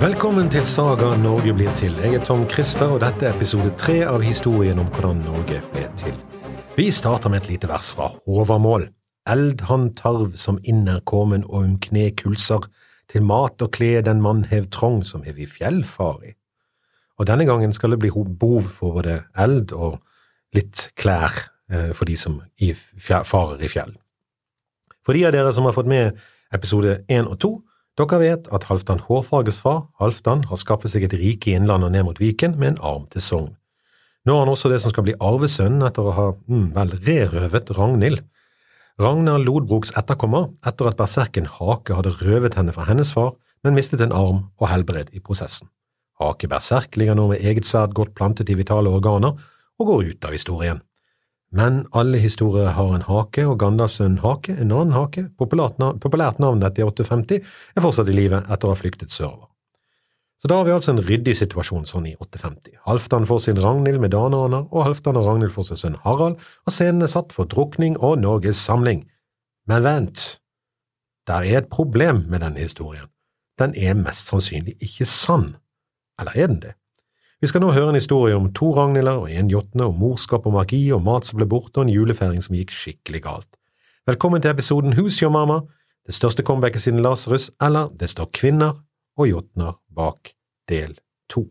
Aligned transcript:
Velkommen 0.00 0.46
til 0.48 0.62
Saga 0.64 1.10
Norge 1.20 1.52
blir 1.52 1.74
til. 1.76 1.92
Jeg 2.00 2.14
er 2.16 2.22
Tom 2.24 2.46
Christer, 2.48 2.88
og 2.94 3.02
dette 3.02 3.26
er 3.28 3.34
episode 3.34 3.68
tre 3.76 3.98
av 4.08 4.22
historien 4.24 4.78
om 4.80 4.86
hvordan 4.88 5.18
Norge 5.26 5.58
ble 5.74 5.82
til. 6.00 6.14
Vi 6.78 6.86
starter 6.88 7.28
med 7.28 7.42
et 7.42 7.50
lite 7.50 7.68
vers 7.68 7.90
fra 7.92 8.06
Håvamål. 8.24 8.86
Eld 9.28 9.60
han 9.68 9.90
tarv 9.98 10.38
som 10.40 10.56
innerkommen 10.64 11.44
og 11.50 11.66
um 11.66 11.76
kne 11.84 12.06
kulser, 12.16 12.64
til 13.12 13.28
mat 13.28 13.60
og 13.60 13.74
kle 13.76 14.00
den 14.00 14.24
mann 14.24 14.46
hev 14.48 14.70
trong 14.72 15.02
som 15.04 15.20
hev 15.28 15.38
i 15.44 15.46
fjell 15.46 15.84
far 15.84 16.24
i. 16.24 16.32
Og 17.20 17.28
denne 17.28 17.44
gangen 17.44 17.76
skal 17.76 17.92
det 17.92 18.00
bli 18.00 18.08
behov 18.08 18.72
for 18.72 18.96
både 18.96 19.20
eld 19.36 19.76
og 19.76 20.00
litt 20.56 20.94
klær 20.96 21.44
eh, 21.68 21.92
for 21.92 22.08
de 22.08 22.16
som 22.16 22.40
farer 23.04 23.60
i 23.60 23.68
fjell. 23.68 23.92
For 25.04 25.12
de 25.12 25.26
av 25.28 25.36
dere 25.36 25.52
som 25.52 25.68
har 25.68 25.76
fått 25.76 25.92
med 25.92 26.16
episode 26.56 27.02
én 27.12 27.28
og 27.28 27.36
to, 27.36 27.58
dere 27.98 28.18
vet 28.22 28.50
at 28.54 28.66
Halvdan 28.68 29.02
Hårfarges 29.06 29.60
far, 29.64 29.88
Halvdan, 30.00 30.44
har 30.50 30.60
skaffet 30.60 30.92
seg 30.92 31.06
et 31.06 31.16
rike 31.18 31.50
i 31.50 31.56
Innlandet 31.58 31.92
ned 31.94 32.06
mot 32.06 32.20
Viken 32.20 32.54
med 32.58 32.74
en 32.74 32.82
arm 32.92 33.08
til 33.10 33.24
Sogn. 33.24 33.54
Nå 34.28 34.36
har 34.36 34.44
han 34.44 34.52
også 34.52 34.68
det 34.68 34.80
som 34.82 34.92
skal 34.92 35.06
bli 35.06 35.16
arvesønnen 35.16 35.86
etter 35.86 36.04
å 36.04 36.14
ha, 36.16 36.26
mm, 36.46 36.66
vel, 36.76 36.92
rerøvet 37.06 37.72
Ragnhild. 37.76 38.20
Ragnar 39.00 39.40
Lodbroks 39.40 39.94
etterkommer 39.96 40.50
etter 40.66 40.90
at 40.90 40.98
berserken 40.98 41.48
Hake 41.48 41.96
hadde 41.96 42.12
røvet 42.20 42.58
henne 42.58 42.74
fra 42.76 42.84
hennes 42.84 43.12
far, 43.16 43.32
men 43.64 43.76
mistet 43.76 44.02
en 44.04 44.12
arm 44.12 44.42
og 44.60 44.68
helbred 44.68 45.08
i 45.16 45.22
prosessen. 45.24 45.70
Hake 46.20 46.50
berserk 46.52 46.98
ligger 47.00 47.16
nå 47.16 47.30
med 47.30 47.40
eget 47.40 47.64
sverd 47.68 47.96
godt 47.96 48.12
plantet 48.18 48.52
i 48.52 48.58
vitale 48.58 48.92
organer 48.92 49.40
og 49.80 49.88
går 49.88 50.12
ut 50.12 50.28
av 50.28 50.36
historien. 50.36 50.82
Men 51.50 51.82
alle 51.90 52.18
historier 52.22 52.70
har 52.76 52.92
en 52.94 53.06
hake, 53.08 53.42
og 53.46 53.58
Gandalfsønnen 53.58 54.20
Hake, 54.22 54.54
en 54.54 54.70
annen 54.70 54.94
hake, 54.94 55.26
populært, 55.38 55.80
navn, 55.82 55.98
populært 55.98 56.38
navn 56.38 56.62
etter 56.62 56.84
i 56.84 56.86
850, 56.86 57.40
er 57.74 57.82
fortsatt 57.82 58.10
i 58.10 58.14
live 58.14 58.44
etter 58.46 58.68
å 58.68 58.74
ha 58.74 58.78
flyktet 58.78 59.10
sørover. 59.10 59.48
Så 60.40 60.48
da 60.48 60.56
har 60.56 60.64
vi 60.64 60.72
altså 60.72 60.94
en 60.94 61.02
ryddig 61.04 61.34
situasjon 61.36 61.84
sånn 61.84 62.06
i 62.08 62.14
850. 62.16 62.78
Halvdan 62.86 63.26
får 63.28 63.42
sin 63.44 63.58
Ragnhild 63.60 64.00
med 64.00 64.14
dananer, 64.14 64.62
og 64.70 64.86
Halvdan 64.86 65.18
og 65.20 65.26
Ragnhild 65.26 65.52
får 65.52 65.68
sin 65.68 65.80
sønn 65.82 65.98
Harald, 66.06 66.38
og 66.64 66.72
scenen 66.72 67.04
er 67.04 67.12
satt 67.12 67.34
for 67.36 67.50
drukning 67.50 67.98
og 67.98 68.22
Norges 68.22 68.62
samling. 68.62 69.02
Men 69.68 69.84
vent, 69.84 70.22
der 71.28 71.44
er 71.44 71.60
et 71.60 71.68
problem 71.72 72.24
med 72.30 72.40
denne 72.46 72.62
historien. 72.62 73.10
Den 73.60 73.74
er 73.76 73.98
mest 73.98 74.30
sannsynlig 74.30 74.78
ikke 74.80 75.04
sann. 75.04 75.58
Eller 76.16 76.38
er 76.38 76.48
den 76.48 76.62
det? 76.62 76.74
Vi 77.40 77.48
skal 77.48 77.62
nå 77.64 77.70
høre 77.72 77.88
en 77.88 77.96
historie 77.96 78.36
om 78.36 78.50
to 78.52 78.66
Ragnhilder 78.76 79.22
og 79.22 79.30
en 79.32 79.48
Jotne, 79.48 79.86
om 79.88 79.94
morskap 79.96 80.44
og 80.44 80.52
magi 80.58 80.82
og 80.92 81.00
mat 81.06 81.24
som 81.24 81.38
ble 81.38 81.46
borte 81.48 81.80
og 81.80 81.86
en 81.86 81.92
julefeiring 81.94 82.42
som 82.44 82.52
gikk 82.52 82.74
skikkelig 82.76 83.22
galt. 83.24 83.48
Velkommen 84.04 84.44
til 84.44 84.52
episoden 84.52 84.92
Who's 84.92 85.22
Your 85.22 85.32
Mama, 85.32 85.62
det 86.04 86.18
største 86.18 86.44
comebacket 86.44 86.84
siden 86.84 87.00
Lasarus, 87.00 87.48
eller 87.56 87.88
Det 87.96 88.10
står 88.12 88.28
kvinner 88.36 88.76
og 89.16 89.28
jotner 89.28 89.72
bak 89.88 90.34
del 90.68 90.98
to. 91.32 91.46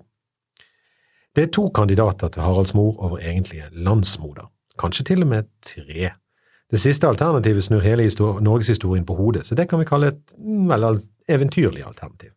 Det 1.33 1.47
er 1.47 1.53
to 1.57 1.69
kandidater 1.73 2.27
til 2.27 2.45
Haralds 2.45 2.75
mor 2.77 2.93
over 2.99 3.17
egentlige 3.17 3.73
landsmoder, 3.73 4.45
kanskje 4.77 5.09
til 5.09 5.25
og 5.25 5.33
med 5.33 5.49
tre. 5.65 6.11
Det 6.69 6.79
siste 6.79 7.07
alternativet 7.07 7.63
snur 7.63 7.81
hele 7.81 8.05
norgeshistorien 8.41 9.05
på 9.05 9.17
hodet, 9.17 9.45
så 9.45 9.55
det 9.55 9.65
kan 9.69 9.79
vi 9.79 9.89
kalle 9.89 10.13
et 10.13 10.37
vel 10.37 11.01
eventyrlig 11.27 11.81
alternativ. 11.81 12.29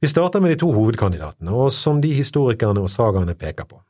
Vi 0.00 0.06
starter 0.06 0.40
med 0.40 0.52
de 0.54 0.60
to 0.60 0.70
hovedkandidatene, 0.70 1.50
og 1.50 1.72
som 1.74 1.98
de 2.02 2.12
historikerne 2.14 2.84
og 2.84 2.90
sagaene 2.90 3.34
peker 3.34 3.66
på. 3.66 3.80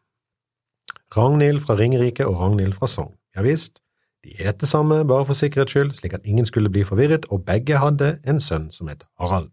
Ragnhild 1.17 1.61
fra 1.61 1.77
Ringerike 1.77 2.25
og 2.27 2.41
Ragnhild 2.41 2.73
fra 2.77 2.89
Sogn. 2.89 3.13
Ja 3.37 3.45
visst, 3.45 3.83
de 4.25 4.33
het 4.39 4.61
det 4.61 4.69
samme 4.69 5.03
bare 5.05 5.27
for 5.29 5.37
sikkerhets 5.37 5.73
skyld, 5.73 5.93
slik 5.99 6.15
at 6.17 6.25
ingen 6.25 6.47
skulle 6.49 6.73
bli 6.73 6.85
forvirret, 6.85 7.29
og 7.31 7.45
begge 7.45 7.77
hadde 7.79 8.17
en 8.25 8.41
sønn 8.41 8.71
som 8.73 8.89
het 8.89 9.05
Harald. 9.21 9.51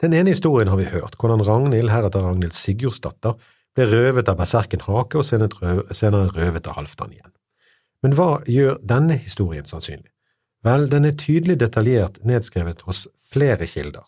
Den 0.00 0.16
ene 0.16 0.32
historien 0.32 0.68
har 0.68 0.80
vi 0.80 0.88
hørt, 0.88 1.18
hvordan 1.20 1.44
Ragnhild, 1.44 1.92
heretter 1.92 2.24
Ragnhild 2.24 2.56
Sigurdsdatter, 2.56 3.36
ble 3.74 3.86
røvet 3.90 4.28
av 4.28 4.38
berserken 4.40 4.82
Hake 4.86 5.20
og 5.20 5.24
senere 5.28 6.26
røvet 6.32 6.66
av 6.66 6.78
Halvdan 6.78 7.12
igjen. 7.12 7.32
Men 8.02 8.16
hva 8.16 8.40
gjør 8.48 8.80
denne 8.82 9.16
historien 9.20 9.68
sannsynlig? 9.68 10.10
Vel, 10.64 10.88
den 10.88 11.04
er 11.04 11.16
tydelig 11.20 11.58
detaljert 11.60 12.22
nedskrevet 12.24 12.82
hos 12.88 13.04
flere 13.20 13.68
kilder. 13.68 14.04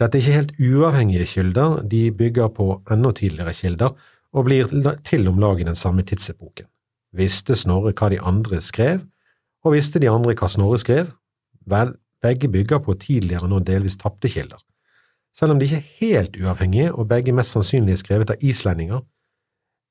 Dette 0.00 0.18
er 0.18 0.22
ikke 0.22 0.38
helt 0.38 0.54
uavhengige 0.58 1.26
kilder, 1.30 1.82
de 1.82 2.10
bygger 2.12 2.48
på 2.48 2.82
enda 2.90 3.12
tidligere 3.14 3.54
kilder 3.54 3.92
og 4.34 4.44
blir 4.48 4.70
til 5.06 5.28
om 5.30 5.38
lag 5.38 5.60
i 5.60 5.66
den 5.68 5.78
samme 5.78 6.02
tidsepoken. 6.02 6.66
Visste 7.14 7.54
Snorre 7.54 7.92
hva 7.94 8.10
de 8.10 8.18
andre 8.18 8.58
skrev, 8.60 9.04
og 9.62 9.76
visste 9.76 10.02
de 10.02 10.10
andre 10.10 10.34
hva 10.34 10.48
Snorre 10.50 10.80
skrev? 10.82 11.12
Vel, 11.70 11.94
begge 12.22 12.50
bygger 12.50 12.80
på 12.82 12.96
tidligere, 12.98 13.46
nå 13.48 13.60
delvis 13.62 13.96
tapte 14.00 14.28
kilder. 14.28 14.58
Selv 15.34 15.54
om 15.54 15.60
de 15.60 15.68
ikke 15.68 15.78
er 15.78 15.92
helt 16.00 16.36
uavhengige, 16.42 16.92
og 16.92 17.08
begge 17.08 17.32
mest 17.32 17.54
sannsynlig 17.54 17.94
er 17.94 18.02
skrevet 18.02 18.34
av 18.34 18.42
islendinger, 18.42 19.04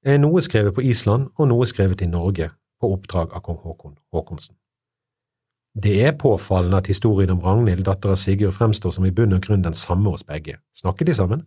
er 0.03 0.19
noe 0.19 0.41
skrevet 0.43 0.75
på 0.75 0.83
Island 0.83 1.29
og 1.37 1.47
noe 1.47 1.65
skrevet 1.67 2.03
i 2.03 2.09
Norge 2.11 2.49
på 2.79 2.91
oppdrag 2.91 3.31
av 3.31 3.43
kong 3.45 3.61
Håkon 3.63 3.95
Håkonsen. 4.11 4.55
Det 5.73 5.93
er 6.05 6.13
påfallende 6.13 6.77
at 6.77 6.87
historien 6.87 7.31
om 7.33 7.41
Ragnhild, 7.41 7.85
datter 7.87 8.13
av 8.13 8.19
Sigurd, 8.21 8.53
fremstår 8.53 8.93
som 8.93 9.05
i 9.07 9.11
bunn 9.11 9.33
og 9.33 9.41
grunn 9.41 9.63
den 9.65 9.73
samme 9.73 10.11
hos 10.13 10.25
begge. 10.27 10.59
Snakket 10.77 11.09
de 11.09 11.15
sammen? 11.17 11.45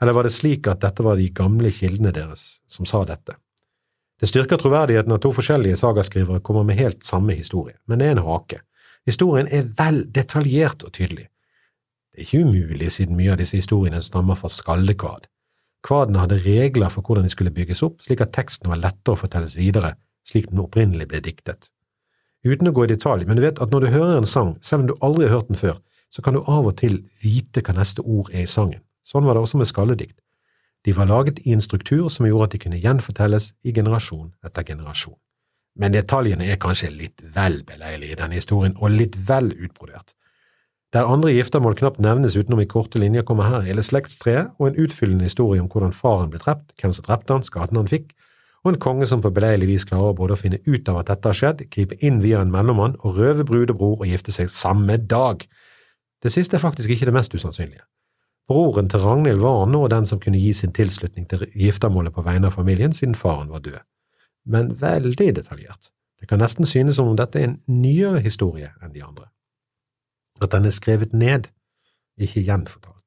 Eller 0.00 0.16
var 0.16 0.24
det 0.24 0.32
slik 0.32 0.66
at 0.70 0.80
dette 0.80 1.04
var 1.04 1.18
de 1.18 1.28
gamle 1.34 1.70
kildene 1.74 2.14
deres 2.14 2.62
som 2.70 2.88
sa 2.88 3.02
dette? 3.04 3.36
Det 4.18 4.30
styrker 4.30 4.58
troverdigheten 4.58 5.12
at 5.14 5.22
to 5.22 5.34
forskjellige 5.34 5.78
sagaskrivere 5.78 6.40
kommer 6.40 6.64
med 6.66 6.80
helt 6.80 7.04
samme 7.06 7.36
historie, 7.36 7.76
men 7.86 8.00
det 8.00 8.08
er 8.08 8.16
en 8.16 8.24
hake. 8.26 8.62
Historien 9.06 9.48
er 9.52 9.68
vel 9.78 10.02
detaljert 10.10 10.82
og 10.86 10.94
tydelig. 10.96 11.28
Det 12.10 12.24
er 12.24 12.26
ikke 12.26 12.48
umulig 12.48 12.90
siden 12.92 13.18
mye 13.18 13.34
av 13.36 13.42
disse 13.42 13.60
historiene 13.60 14.00
stammer 14.02 14.38
fra 14.38 14.50
skaldekvad. 14.50 15.28
Kvadene 15.86 16.24
hadde 16.24 16.40
regler 16.42 16.90
for 16.90 17.06
hvordan 17.06 17.28
de 17.28 17.30
skulle 17.30 17.54
bygges 17.54 17.84
opp, 17.86 18.00
slik 18.02 18.24
at 18.24 18.32
teksten 18.34 18.72
var 18.72 18.80
lettere 18.80 19.14
å 19.14 19.20
fortelles 19.20 19.54
videre, 19.58 19.94
slik 20.26 20.48
den 20.50 20.64
opprinnelig 20.64 21.06
ble 21.12 21.20
diktet. 21.22 21.70
Uten 22.46 22.70
å 22.70 22.74
gå 22.74 22.84
i 22.86 22.90
detalj, 22.92 23.26
men 23.26 23.38
du 23.38 23.42
vet 23.42 23.58
at 23.58 23.72
når 23.72 23.84
du 23.84 23.92
hører 23.94 24.20
en 24.20 24.28
sang, 24.28 24.54
selv 24.62 24.84
om 24.84 24.90
du 24.90 24.94
aldri 25.02 25.26
har 25.26 25.38
hørt 25.38 25.50
den 25.50 25.58
før, 25.58 25.78
så 26.10 26.22
kan 26.22 26.36
du 26.36 26.42
av 26.46 26.68
og 26.70 26.76
til 26.78 27.00
vite 27.22 27.62
hva 27.64 27.74
neste 27.76 28.04
ord 28.04 28.30
er 28.32 28.46
i 28.46 28.50
sangen. 28.50 28.80
Sånn 29.04 29.26
var 29.26 29.36
det 29.36 29.42
også 29.44 29.60
med 29.60 29.68
skalledikt. 29.70 30.18
De 30.86 30.94
var 30.94 31.08
laget 31.10 31.40
i 31.44 31.52
en 31.52 31.64
struktur 31.64 32.06
som 32.12 32.28
gjorde 32.28 32.48
at 32.48 32.54
de 32.54 32.60
kunne 32.62 32.78
gjenfortelles 32.80 33.50
i 33.66 33.74
generasjon 33.74 34.30
etter 34.46 34.66
generasjon. 34.70 35.18
Men 35.78 35.94
detaljene 35.94 36.46
er 36.50 36.60
kanskje 36.62 36.90
litt 36.92 37.22
vel 37.34 37.60
beleilige 37.66 38.14
i 38.14 38.18
denne 38.18 38.38
historien, 38.38 38.76
og 38.78 38.94
litt 38.94 39.18
vel 39.28 39.50
utbrodert. 39.54 40.14
Der 40.94 41.04
andre 41.04 41.34
giftermål 41.34 41.76
knapt 41.76 42.00
nevnes 42.00 42.38
utenom 42.38 42.62
i 42.62 42.70
korte 42.70 43.00
linjer, 43.02 43.26
kommer 43.26 43.50
her 43.50 43.66
hele 43.66 43.84
slektstreet 43.84 44.54
og 44.56 44.70
en 44.70 44.78
utfyllende 44.86 45.28
historie 45.28 45.60
om 45.60 45.68
hvordan 45.68 45.92
faren 45.92 46.32
ble 46.32 46.40
drept, 46.40 46.72
hvem 46.80 46.94
som 46.96 47.04
drepte 47.04 47.36
han, 47.36 47.44
skaden 47.44 47.76
han 47.76 47.90
fikk, 47.90 48.14
og 48.64 48.72
en 48.72 48.80
konge 48.82 49.06
som 49.06 49.22
på 49.22 49.30
beleilig 49.34 49.68
vis 49.70 49.84
klarer 49.88 50.16
både 50.18 50.34
å 50.34 50.40
finne 50.40 50.58
ut 50.66 50.88
av 50.90 50.98
at 51.00 51.12
dette 51.12 51.30
har 51.30 51.36
skjedd, 51.36 51.66
gripe 51.70 51.98
inn 52.04 52.18
via 52.24 52.40
en 52.42 52.50
mellommann 52.52 52.96
og 53.06 53.20
røve 53.20 53.46
brud 53.46 53.70
og 53.70 53.78
bror 53.78 54.02
og 54.02 54.10
gifte 54.10 54.34
seg 54.34 54.50
samme 54.50 54.98
dag. 54.98 55.44
Det 56.22 56.32
siste 56.34 56.58
er 56.58 56.64
faktisk 56.64 56.90
ikke 56.90 57.06
det 57.08 57.14
mest 57.14 57.34
usannsynlige. 57.34 57.84
Broren 58.48 58.88
til 58.88 59.04
Ragnhild 59.04 59.42
var 59.44 59.66
nå 59.68 59.84
den 59.92 60.08
som 60.08 60.20
kunne 60.20 60.40
gi 60.40 60.54
sin 60.56 60.72
tilslutning 60.74 61.28
til 61.28 61.44
giftermålet 61.52 62.14
på 62.16 62.24
vegne 62.24 62.48
av 62.48 62.56
familien, 62.56 62.94
siden 62.96 63.14
faren 63.14 63.52
var 63.52 63.62
død. 63.62 63.82
Men 64.48 64.72
veldig 64.80 65.34
detaljert. 65.36 65.90
Det 66.18 66.26
kan 66.30 66.40
nesten 66.42 66.66
synes 66.66 66.96
som 66.96 67.10
om 67.12 67.18
dette 67.18 67.38
er 67.38 67.50
en 67.50 67.58
nyere 67.68 68.22
historie 68.24 68.72
enn 68.82 68.94
de 68.94 69.04
andre. 69.04 69.28
At 70.42 70.50
den 70.54 70.66
er 70.66 70.74
skrevet 70.74 71.12
ned, 71.12 71.50
ikke 72.18 72.42
gjenfortalt. 72.46 72.97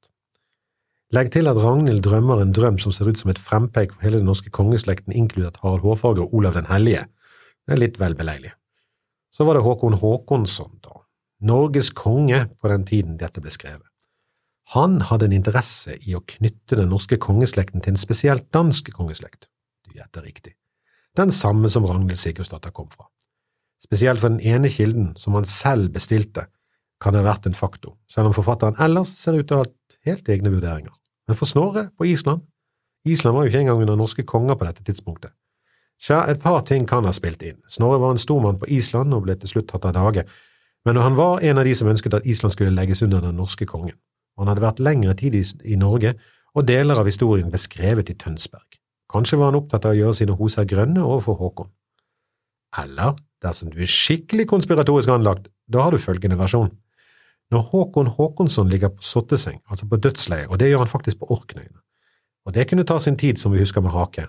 Legg 1.11 1.27
til 1.33 1.49
at 1.51 1.57
Ragnhild 1.59 2.05
drømmer 2.05 2.39
en 2.39 2.53
drøm 2.55 2.77
som 2.79 2.94
ser 2.95 3.09
ut 3.11 3.19
som 3.19 3.33
et 3.33 3.39
frempeik 3.39 3.91
for 3.91 4.05
hele 4.05 4.22
den 4.22 4.29
norske 4.29 4.47
kongeslekten, 4.55 5.11
inkludert 5.11 5.57
Harald 5.59 5.83
Hårfagre 5.83 6.23
og 6.23 6.35
Olav 6.39 6.55
den 6.55 6.69
hellige. 6.69 7.01
Det 7.67 7.75
er 7.75 7.81
litt 7.81 7.97
vel 7.99 8.16
beleilig. 8.16 8.53
Så 9.31 9.44
var 9.44 9.57
det 9.59 9.63
Håkon 9.66 9.97
Håkonsson, 9.99 10.77
da, 10.79 11.01
Norges 11.44 11.89
konge 11.91 12.45
på 12.61 12.72
den 12.72 12.85
tiden 12.88 13.17
dette 13.19 13.43
ble 13.43 13.52
skrevet. 13.52 13.87
Han 14.72 15.02
hadde 15.09 15.28
en 15.28 15.35
interesse 15.35 15.97
i 15.99 16.16
å 16.16 16.23
knytte 16.23 16.79
den 16.79 16.87
norske 16.93 17.19
kongeslekten 17.19 17.84
til 17.84 17.91
en 17.91 17.99
spesielt 17.99 18.47
dansk 18.55 18.93
kongeslekt. 18.96 19.49
Du 19.84 19.97
gjetter 19.97 20.23
riktig. 20.23 20.55
Den 21.19 21.35
samme 21.35 21.67
som 21.67 21.84
Ragnhild 21.90 22.23
Sigurdsdatter 22.23 22.72
kom 22.72 22.87
fra. 22.87 23.09
Spesielt 23.84 24.23
for 24.23 24.31
den 24.31 24.40
ene 24.40 24.72
kilden, 24.72 25.11
som 25.19 25.35
han 25.35 25.49
selv 25.49 25.91
bestilte, 25.91 26.47
kan 27.03 27.11
det 27.11 27.25
ha 27.25 27.34
vært 27.34 27.52
en 27.52 27.57
faktor, 27.57 27.97
selv 28.07 28.31
om 28.31 28.37
forfatteren 28.37 28.79
ellers 28.79 29.11
ser 29.19 29.35
ut 29.35 29.49
til 29.49 29.59
å 29.59 29.66
ha 29.66 29.72
helt 30.07 30.29
egne 30.31 30.53
vurderinger. 30.53 30.96
Men 31.31 31.37
for 31.39 31.47
Snorre 31.47 31.85
på 31.95 32.05
Island 32.11 32.41
Island 33.07 33.35
var 33.35 33.45
jo 33.45 33.49
ikke 33.49 33.59
engang 33.63 33.81
under 33.81 33.95
norske 33.95 34.23
konger 34.28 34.57
på 34.59 34.66
dette 34.67 34.83
tidspunktet. 34.83 35.31
Tja, 36.01 36.25
et 36.28 36.41
par 36.43 36.59
ting 36.67 36.83
kan 36.89 37.05
ha 37.07 37.13
spilt 37.16 37.41
inn. 37.45 37.55
Snorre 37.72 38.01
var 38.01 38.11
en 38.11 38.19
stormann 38.19 38.59
på 38.59 38.67
Island 38.67 39.16
og 39.16 39.23
ble 39.23 39.37
til 39.39 39.53
slutt 39.53 39.69
tatt 39.72 39.87
av 39.87 39.95
dage, 39.95 40.25
men 40.85 40.99
han 40.99 41.16
var 41.16 41.39
en 41.39 41.61
av 41.61 41.66
de 41.66 41.73
som 41.78 41.87
ønsket 41.87 42.17
at 42.19 42.28
Island 42.28 42.51
skulle 42.51 42.75
legges 42.75 43.01
under 43.05 43.23
den 43.23 43.39
norske 43.39 43.66
kongen. 43.69 43.95
Han 44.37 44.51
hadde 44.51 44.66
vært 44.66 44.83
lengre 44.83 45.16
tid 45.16 45.39
i 45.39 45.79
Norge, 45.79 46.13
og 46.51 46.67
deler 46.67 46.99
av 46.99 47.07
historien 47.07 47.47
ble 47.49 47.63
skrevet 47.63 48.11
i 48.11 48.17
Tønsberg. 48.19 48.81
Kanskje 49.13 49.39
var 49.39 49.53
han 49.53 49.61
opptatt 49.61 49.87
av 49.87 49.95
å 49.95 49.99
gjøre 50.01 50.19
sine 50.19 50.35
hoser 50.35 50.67
grønne 50.67 50.99
overfor 50.99 51.39
Håkon. 51.39 51.72
Eller, 52.81 53.16
dersom 53.39 53.72
du 53.72 53.79
er 53.79 53.89
skikkelig 53.89 54.49
konspiratorisk 54.51 55.16
anlagt, 55.16 55.47
da 55.72 55.87
har 55.87 55.95
du 55.95 56.01
følgende 56.01 56.39
versjon. 56.43 56.73
Når 57.52 57.62
Håkon 57.72 58.08
Håkonsson 58.08 58.70
ligger 58.70 58.94
på 58.96 59.03
sotteseng, 59.03 59.59
altså 59.70 59.88
på 59.88 60.00
dødsleiet, 60.00 60.48
og 60.48 60.59
det 60.59 60.70
gjør 60.70 60.86
han 60.86 60.92
faktisk 60.92 61.20
på 61.20 61.32
Orknøyene, 61.36 61.82
og 62.46 62.53
det 62.56 62.68
kunne 62.70 62.88
ta 62.88 63.00
sin 63.00 63.18
tid, 63.18 63.38
som 63.38 63.52
vi 63.52 63.59
husker 63.59 63.84
med 63.84 63.92
hake, 63.92 64.28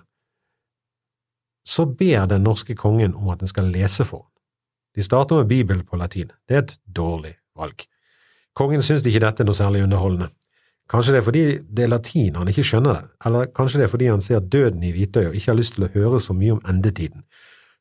så 1.65 1.85
ber 1.85 2.25
den 2.27 2.43
norske 2.43 2.75
kongen 2.75 3.15
om 3.15 3.29
at 3.31 3.41
en 3.41 3.47
skal 3.47 3.71
lese 3.71 4.05
for 4.05 4.25
ham. 4.25 4.31
De 4.95 5.03
starter 5.03 5.35
med 5.35 5.47
Bibelen 5.47 5.85
på 5.85 5.97
latin. 5.97 6.31
Det 6.49 6.55
er 6.55 6.61
et 6.61 6.75
dårlig 6.95 7.33
valg. 7.57 7.85
Kongen 8.53 8.83
syns 8.85 9.05
ikke 9.07 9.23
dette 9.23 9.41
er 9.41 9.47
noe 9.47 9.57
særlig 9.57 9.81
underholdende. 9.87 10.27
Kanskje 10.91 11.15
det 11.15 11.21
er 11.21 11.25
fordi 11.25 11.43
det 11.63 11.85
er 11.85 11.89
latin 11.89 12.35
han 12.35 12.49
ikke 12.51 12.65
skjønner 12.67 12.99
det, 12.99 13.07
eller 13.25 13.47
kanskje 13.55 13.79
det 13.79 13.87
er 13.87 13.93
fordi 13.93 14.09
han 14.11 14.21
ser 14.21 14.43
døden 14.43 14.83
i 14.83 14.91
hvitøyet 14.93 15.31
og 15.31 15.37
ikke 15.39 15.51
har 15.53 15.57
lyst 15.57 15.77
til 15.77 15.87
å 15.87 15.91
høre 15.95 16.19
så 16.21 16.35
mye 16.37 16.57
om 16.57 16.61
endetiden. 16.69 17.23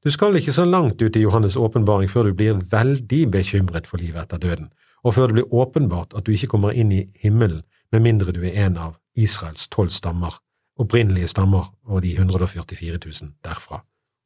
Du 0.02 0.10
skal 0.10 0.38
ikke 0.38 0.54
så 0.54 0.64
langt 0.64 1.02
ut 1.02 1.16
i 1.18 1.24
Johannes' 1.24 1.58
åpenbaring 1.58 2.08
før 2.10 2.30
du 2.30 2.38
blir 2.38 2.62
veldig 2.70 3.20
bekymret 3.34 3.90
for 3.90 4.00
livet 4.00 4.22
etter 4.22 4.40
døden, 4.40 4.70
og 5.02 5.14
før 5.14 5.30
det 5.30 5.38
blir 5.38 5.54
åpenbart 5.54 6.14
at 6.16 6.26
du 6.26 6.32
ikke 6.32 6.52
kommer 6.54 6.76
inn 6.76 6.92
i 6.92 7.04
himmelen 7.22 7.62
med 7.92 8.04
mindre 8.04 8.32
du 8.32 8.42
er 8.46 8.66
en 8.66 8.78
av 8.78 8.96
Israels 9.18 9.68
tolv 9.68 9.92
stammer, 9.92 10.38
opprinnelige 10.80 11.28
stammer 11.28 11.68
og 11.84 12.02
de 12.02 12.14
144 12.16 12.98
000 12.98 13.34
derfra, 13.44 13.82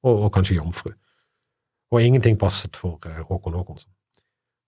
og, 0.06 0.24
og 0.26 0.32
kanskje 0.34 0.60
jomfru. 0.60 0.92
Og 1.90 2.02
ingenting 2.02 2.38
passet 2.38 2.76
for 2.76 2.98
eh, 3.06 3.22
Håkon 3.28 3.54
Håkonsson. 3.54 3.90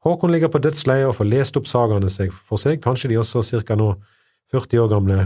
Håkon 0.06 0.30
ligger 0.30 0.48
på 0.48 0.60
dødsleiet 0.62 1.08
og 1.08 1.16
får 1.18 1.26
lest 1.26 1.56
opp 1.58 1.66
sagaene 1.66 2.10
for 2.30 2.60
seg, 2.60 2.80
kanskje 2.82 3.10
de 3.10 3.18
også 3.18 3.42
cirka 3.42 3.74
nå 3.78 3.94
40 4.52 4.84
år 4.84 4.92
gamle 4.92 5.16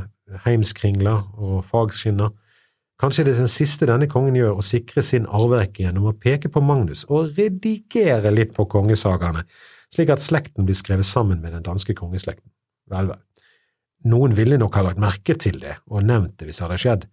heimskringler 0.47 1.27
og 1.37 1.61
fagskinner. 1.69 2.33
Kanskje 3.01 3.27
det 3.27 3.35
er 3.35 3.43
den 3.43 3.51
siste 3.51 3.89
denne 3.89 4.09
kongen 4.09 4.37
gjør, 4.39 4.57
å 4.59 4.65
sikre 4.65 5.03
sin 5.05 5.27
arverekke 5.27 5.85
gjennom 5.85 6.09
å 6.11 6.17
peke 6.17 6.49
på 6.53 6.63
Magnus 6.65 7.05
og 7.09 7.35
redigere 7.37 8.33
litt 8.33 8.55
på 8.57 8.67
kongesagaene, 8.71 9.45
slik 9.93 10.13
at 10.13 10.25
slekten 10.25 10.67
blir 10.69 10.79
skrevet 10.79 11.07
sammen 11.09 11.43
med 11.43 11.55
den 11.57 11.65
danske 11.67 11.95
kongeslekten. 11.99 12.51
Vel, 12.91 13.13
vel. 13.13 13.21
Noen 14.13 14.35
ville 14.35 14.59
nok 14.59 14.75
ha 14.79 14.87
lagt 14.89 15.01
merke 15.03 15.37
til 15.39 15.61
det 15.63 15.77
og 15.87 16.07
nevnt 16.07 16.39
det 16.41 16.49
hvis 16.49 16.59
det 16.59 16.67
hadde 16.67 16.81
skjedd, 16.83 17.05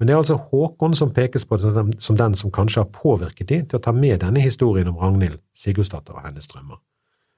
men 0.00 0.08
det 0.08 0.16
er 0.16 0.18
altså 0.18 0.34
Håkon 0.50 0.96
som 0.98 1.12
pekes 1.14 1.44
på 1.46 1.58
som 1.62 2.16
den 2.18 2.32
som 2.34 2.50
kanskje 2.50 2.82
har 2.82 2.88
påvirket 2.90 3.46
de 3.52 3.60
til 3.62 3.78
å 3.78 3.82
ta 3.84 3.92
med 3.94 4.24
denne 4.24 4.42
historien 4.42 4.88
om 4.90 4.98
Ragnhild, 4.98 5.38
Sigurdsdatter 5.54 6.16
og 6.16 6.24
hennes 6.26 6.48
drømmer. 6.50 6.80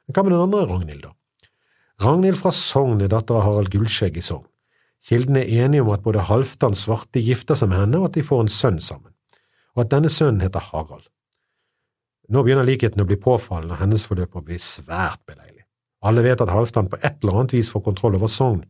Men 0.07 0.17
hva 0.17 0.25
med 0.25 0.33
den 0.33 0.45
andre 0.47 0.63
Ragnhild, 0.71 1.05
da? 1.05 1.13
Ragnhild 2.01 2.41
fra 2.41 2.55
Sogn 2.57 3.05
er 3.05 3.13
datter 3.13 3.37
av 3.37 3.45
Harald 3.45 3.69
Gullskjegg 3.75 4.17
i 4.17 4.25
Sogn. 4.25 4.47
Kildene 5.05 5.43
er 5.45 5.67
enige 5.67 5.85
om 5.85 5.93
at 5.93 6.05
både 6.07 6.25
Halvdan 6.25 6.77
Svarte 6.79 7.21
gifter 7.21 7.59
seg 7.59 7.69
med 7.69 7.83
henne, 7.83 8.01
og 8.01 8.09
at 8.09 8.17
de 8.17 8.25
får 8.25 8.47
en 8.47 8.55
sønn 8.55 8.81
sammen, 8.81 9.13
og 9.77 9.85
at 9.85 9.93
denne 9.93 10.09
sønnen 10.13 10.41
heter 10.41 10.65
Harald. 10.71 11.05
Nå 12.33 12.43
begynner 12.45 12.65
likheten 12.65 13.03
å 13.03 13.09
bli 13.09 13.19
påfallende, 13.21 13.77
og 13.77 13.83
hennes 13.83 14.05
forløp 14.09 14.39
å 14.39 14.45
bli 14.45 14.57
svært 14.61 15.21
beleilig. 15.29 15.65
Alle 16.05 16.25
vet 16.25 16.41
at 16.45 16.53
Halvdan 16.53 16.89
på 16.93 17.01
et 17.01 17.21
eller 17.23 17.41
annet 17.41 17.55
vis 17.57 17.71
får 17.73 17.85
kontroll 17.85 18.17
over 18.19 18.31
Sogn. 18.33 18.63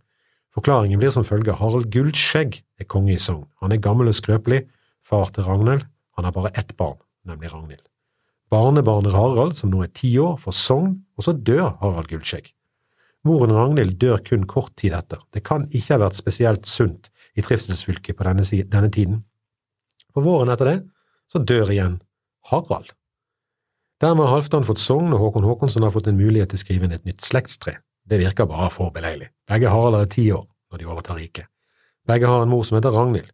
Forklaringen 0.54 1.00
blir 1.00 1.10
som 1.14 1.26
følger 1.26 1.58
Harald 1.58 1.90
Gullskjegg 1.94 2.60
er 2.78 2.88
konge 2.90 3.14
i 3.14 3.22
Sogn. 3.22 3.46
Han 3.62 3.74
er 3.74 3.82
gammel 3.82 4.10
og 4.10 4.14
skrøpelig, 4.18 4.64
far 5.02 5.30
til 5.34 5.46
Ragnhild, 5.46 5.86
han 6.14 6.26
har 6.28 6.34
bare 6.34 6.54
ett 6.54 6.76
barn, 6.78 6.98
nemlig 7.26 7.50
Ragnhild. 7.52 7.82
Barnebarnet 8.54 9.16
Harald, 9.16 9.56
som 9.58 9.72
nå 9.72 9.82
er 9.82 9.90
ti 9.94 10.12
år, 10.22 10.36
får 10.38 10.54
Sogn, 10.54 10.92
og 11.18 11.26
så 11.26 11.34
dør 11.34 11.74
Harald 11.82 12.10
Gullskjegg. 12.10 12.52
Moren 13.24 13.54
Ragnhild 13.56 13.96
dør 13.98 14.20
kun 14.22 14.44
kort 14.46 14.74
tid 14.78 14.94
etter. 14.94 15.22
Det 15.32 15.42
kan 15.46 15.64
ikke 15.72 15.96
ha 15.96 16.02
vært 16.04 16.18
spesielt 16.18 16.68
sunt 16.68 17.08
i 17.34 17.42
trivselsfylket 17.42 18.18
på 18.18 18.26
denne, 18.28 18.44
denne 18.44 18.90
tiden. 18.92 19.22
For 20.14 20.22
våren 20.22 20.52
etter 20.54 20.70
det 20.70 20.76
så 21.30 21.40
dør 21.42 21.72
igjen 21.72 21.96
Harald. 22.50 22.92
Dermed 24.02 24.26
har 24.26 24.36
Halvdan 24.36 24.66
fått 24.66 24.82
Sogn, 24.82 25.12
og 25.14 25.22
Håkon 25.22 25.46
Håkonsson 25.46 25.86
har 25.86 25.92
fått 25.94 26.08
en 26.10 26.18
mulighet 26.18 26.50
til 26.52 26.60
å 26.60 26.64
skrive 26.64 26.88
inn 26.88 26.96
et 26.96 27.06
nytt 27.06 27.22
slektstre. 27.24 27.78
Det 28.04 28.18
virker 28.20 28.48
bare 28.50 28.68
for 28.72 28.92
beleilig. 28.92 29.30
Begge 29.48 29.70
Harald 29.72 30.00
er 30.00 30.10
ti 30.10 30.26
år 30.34 30.44
når 30.72 30.82
de 30.82 30.90
overtar 30.90 31.20
riket. 31.20 31.48
Begge 32.08 32.28
har 32.28 32.42
en 32.44 32.50
mor 32.50 32.66
som 32.66 32.76
heter 32.76 32.92
Ragnhild. 32.92 33.30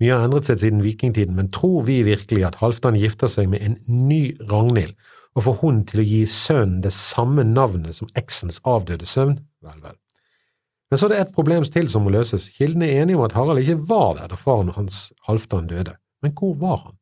Mye 0.00 0.12
har 0.12 0.26
endret 0.26 0.48
seg 0.48 0.60
siden 0.60 0.82
vikingtiden, 0.84 1.34
men 1.36 1.50
tror 1.52 1.84
vi 1.88 2.02
virkelig 2.04 2.44
at 2.46 2.58
Halvdan 2.60 2.98
gifter 3.00 3.30
seg 3.32 3.48
med 3.52 3.64
en 3.64 3.76
ny 3.88 4.36
Ragnhild 4.50 4.96
og 5.36 5.44
får 5.44 5.56
hun 5.60 5.82
til 5.88 6.00
å 6.00 6.06
gi 6.06 6.22
sønnen 6.32 6.80
det 6.84 6.92
samme 6.96 7.44
navnet 7.44 7.98
som 7.98 8.08
eksens 8.16 8.62
avdøde 8.64 9.08
søvn? 9.08 9.36
Vel, 9.64 9.80
vel. 9.84 9.96
Men 10.90 11.00
så 11.00 11.08
er 11.08 11.12
det 11.12 11.18
et 11.24 11.34
problem 11.36 11.66
til 11.68 11.90
som 11.92 12.06
må 12.06 12.12
løses. 12.14 12.46
Kildene 12.56 12.88
er 12.88 13.02
enige 13.02 13.18
om 13.18 13.24
at 13.26 13.34
Harald 13.36 13.60
ikke 13.60 13.82
var 13.88 14.14
der 14.20 14.30
da 14.32 14.38
faren 14.40 14.72
hans 14.76 15.10
Halvdan 15.26 15.68
døde. 15.68 15.96
Men 16.24 16.32
hvor 16.38 16.54
var 16.60 16.78
han? 16.86 16.96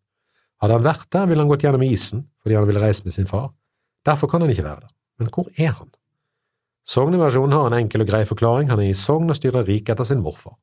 Hadde 0.64 0.78
han 0.78 0.86
vært 0.86 1.10
der, 1.12 1.26
ville 1.28 1.44
han 1.44 1.50
gått 1.50 1.66
gjennom 1.66 1.84
isen 1.84 2.24
fordi 2.40 2.56
han 2.56 2.64
ville 2.68 2.80
reist 2.80 3.04
med 3.04 3.12
sin 3.12 3.28
far. 3.28 3.50
Derfor 4.04 4.30
kan 4.32 4.40
han 4.40 4.52
ikke 4.52 4.64
være 4.64 4.86
der. 4.86 4.92
Men 5.20 5.28
hvor 5.32 5.50
er 5.60 5.74
han? 5.76 5.90
Sogneversjonen 6.88 7.52
har 7.56 7.68
en 7.68 7.76
enkel 7.78 8.04
og 8.04 8.08
grei 8.08 8.22
forklaring. 8.28 8.70
Han 8.72 8.80
er 8.80 8.92
i 8.92 8.96
Sogn 8.96 9.32
og 9.32 9.36
styrer 9.36 9.64
riket 9.68 9.94
etter 9.94 10.08
sin 10.08 10.22
morfar. 10.24 10.56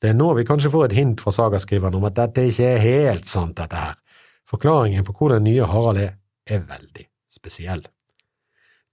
Det 0.00 0.10
er 0.12 0.16
nå 0.16 0.30
vi 0.36 0.44
kanskje 0.44 0.72
får 0.72 0.90
et 0.90 0.96
hint 0.98 1.24
fra 1.24 1.32
sagaskriveren 1.32 1.96
om 1.96 2.04
at 2.08 2.16
dette 2.18 2.44
ikke 2.50 2.68
er 2.74 2.84
helt 2.84 3.28
sant, 3.28 3.56
dette 3.56 3.80
her. 3.80 3.96
Forklaringen 4.48 5.04
på 5.06 5.16
hvor 5.16 5.32
den 5.32 5.46
nye 5.48 5.68
Harald 5.68 6.00
er, 6.02 6.14
er 6.44 6.64
veldig 6.68 7.06
spesiell. 7.32 7.84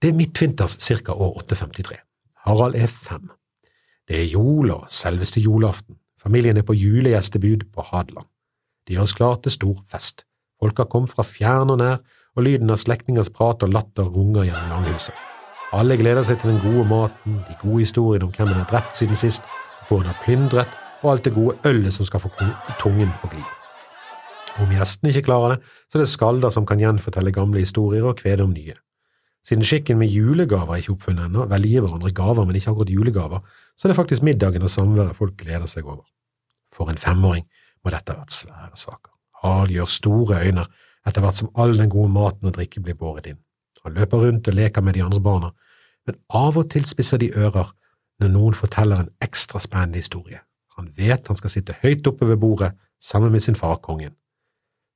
Det 0.00 0.10
er 0.10 0.16
midtvinters 0.16 0.78
ca. 0.80 1.12
år 1.12 1.36
853. 1.44 2.00
Harald 2.48 2.76
er 2.80 2.88
fem. 2.88 3.28
Det 4.08 4.18
er 4.22 4.32
jul 4.32 4.72
og 4.72 4.88
selveste 4.88 5.44
julaften. 5.44 6.00
Familien 6.16 6.56
er 6.56 6.64
på 6.64 6.76
julegjestebud 6.76 7.68
på 7.74 7.84
Hadeland. 7.92 8.31
Det 8.86 8.96
gjøres 8.96 9.14
klart 9.18 9.42
til 9.44 9.54
stor 9.54 9.82
fest. 9.88 10.24
Folk 10.62 10.78
har 10.78 10.90
kommet 10.90 11.12
fra 11.14 11.24
fjern 11.26 11.70
og 11.74 11.78
nær, 11.82 12.02
og 12.36 12.46
lyden 12.46 12.72
av 12.72 12.80
slektningers 12.80 13.30
prat 13.34 13.62
og 13.62 13.72
latter 13.74 14.08
runger 14.08 14.46
gjennom 14.48 14.70
langhuset. 14.72 15.14
Alle 15.72 15.96
gleder 15.96 16.24
seg 16.26 16.40
til 16.40 16.52
den 16.52 16.60
gode 16.60 16.84
maten, 16.88 17.40
de 17.48 17.56
gode 17.62 17.80
historiene 17.80 18.26
om 18.28 18.32
hvem 18.34 18.50
en 18.52 18.60
har 18.60 18.68
drept 18.68 18.96
siden 18.96 19.16
sist, 19.16 19.44
hvor 19.88 20.02
en 20.02 20.10
har 20.10 20.20
plyndret, 20.24 20.78
og 21.02 21.12
alt 21.12 21.26
det 21.26 21.34
gode 21.34 21.56
ølet 21.66 21.94
som 21.94 22.06
skal 22.06 22.22
få 22.22 22.30
tungen 22.80 23.10
på 23.22 23.32
glid. 23.32 23.50
Om 24.60 24.72
gjestene 24.76 25.10
ikke 25.10 25.26
klarer 25.30 25.54
det, 25.54 25.70
så 25.88 25.98
er 25.98 26.04
det 26.04 26.12
skalder 26.12 26.52
som 26.52 26.66
kan 26.68 26.80
gjenfortelle 26.80 27.32
gamle 27.32 27.62
historier 27.64 28.04
og 28.04 28.18
kvede 28.20 28.44
om 28.44 28.52
nye. 28.52 28.76
Siden 29.48 29.64
skikken 29.66 29.98
med 29.98 30.12
julegaver 30.12 30.76
er 30.76 30.82
ikke 30.82 30.92
oppfunnet 30.94 31.26
ennå, 31.26 31.48
vel 31.50 31.66
gir 31.66 31.82
hverandre 31.82 32.12
gaver, 32.14 32.44
men 32.46 32.56
ikke 32.56 32.70
akkurat 32.70 32.92
julegaver, 32.92 33.40
så 33.74 33.88
er 33.88 33.92
det 33.92 33.98
faktisk 33.98 34.22
middagen 34.22 34.62
og 34.62 34.70
samværet 34.70 35.18
folk 35.18 35.34
gleder 35.40 35.66
seg 35.66 35.88
over. 35.88 36.04
For 36.72 36.92
en 36.92 37.00
femåring 37.00 37.48
må 37.84 37.92
dette 37.92 38.14
ha 38.14 38.22
vært 38.22 38.34
svære 38.34 38.78
saker. 38.78 39.10
Harald 39.42 39.74
gjør 39.74 39.90
store 39.90 40.40
øyne 40.46 40.64
etter 41.06 41.24
hvert 41.24 41.38
som 41.38 41.50
all 41.58 41.74
den 41.78 41.90
gode 41.90 42.12
maten 42.14 42.48
og 42.48 42.54
drikke 42.54 42.82
blir 42.82 42.98
båret 42.98 43.26
inn. 43.26 43.40
Han 43.82 43.96
løper 43.98 44.22
rundt 44.22 44.48
og 44.48 44.54
leker 44.54 44.84
med 44.86 44.94
de 44.94 45.02
andre 45.02 45.20
barna, 45.20 45.50
men 46.06 46.18
av 46.30 46.58
og 46.58 46.70
til 46.70 46.86
spisser 46.86 47.18
de 47.18 47.32
ører 47.34 47.72
når 48.22 48.30
noen 48.30 48.54
forteller 48.54 49.02
en 49.02 49.10
ekstra 49.24 49.60
spennende 49.62 49.98
historie. 49.98 50.40
Han 50.78 50.90
vet 50.96 51.26
han 51.28 51.38
skal 51.38 51.52
sitte 51.52 51.76
høyt 51.82 52.06
oppe 52.06 52.28
ved 52.30 52.38
bordet 52.42 52.72
sammen 53.02 53.32
med 53.32 53.42
sin 53.42 53.58
far 53.58 53.80
kongen. 53.82 54.14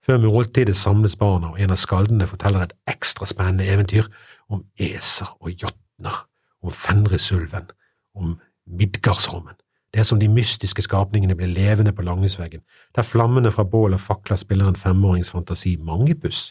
Før 0.07 0.21
måltidet 0.23 0.77
samles 0.79 1.17
barna, 1.19 1.51
og 1.51 1.61
en 1.61 1.75
av 1.75 1.81
skaldene 1.83 2.29
forteller 2.31 2.63
et 2.63 2.75
ekstra 2.87 3.27
spennende 3.27 3.67
eventyr 3.67 4.07
om 4.49 4.63
Eser 4.79 5.33
og 5.41 5.51
Jotner, 5.51 6.21
om 6.63 6.71
Fenrisulven, 6.71 7.67
om 8.15 8.37
Midgardsholmen. 8.67 9.59
Det 9.97 10.03
er 10.03 10.09
som 10.11 10.19
de 10.21 10.27
mystiske 10.29 10.83
skapningene 10.85 11.33
blir 11.33 11.49
levende 11.49 11.95
på 11.97 12.05
Langhusveggen, 12.05 12.61
der 12.93 13.07
flammene 13.09 13.49
fra 13.49 13.65
bål 13.65 13.95
og 13.97 14.03
fakler 14.05 14.37
spiller 14.37 14.69
en 14.69 14.77
femårings 14.77 15.31
fantasi 15.33 15.79
mangepuss. 15.81 16.51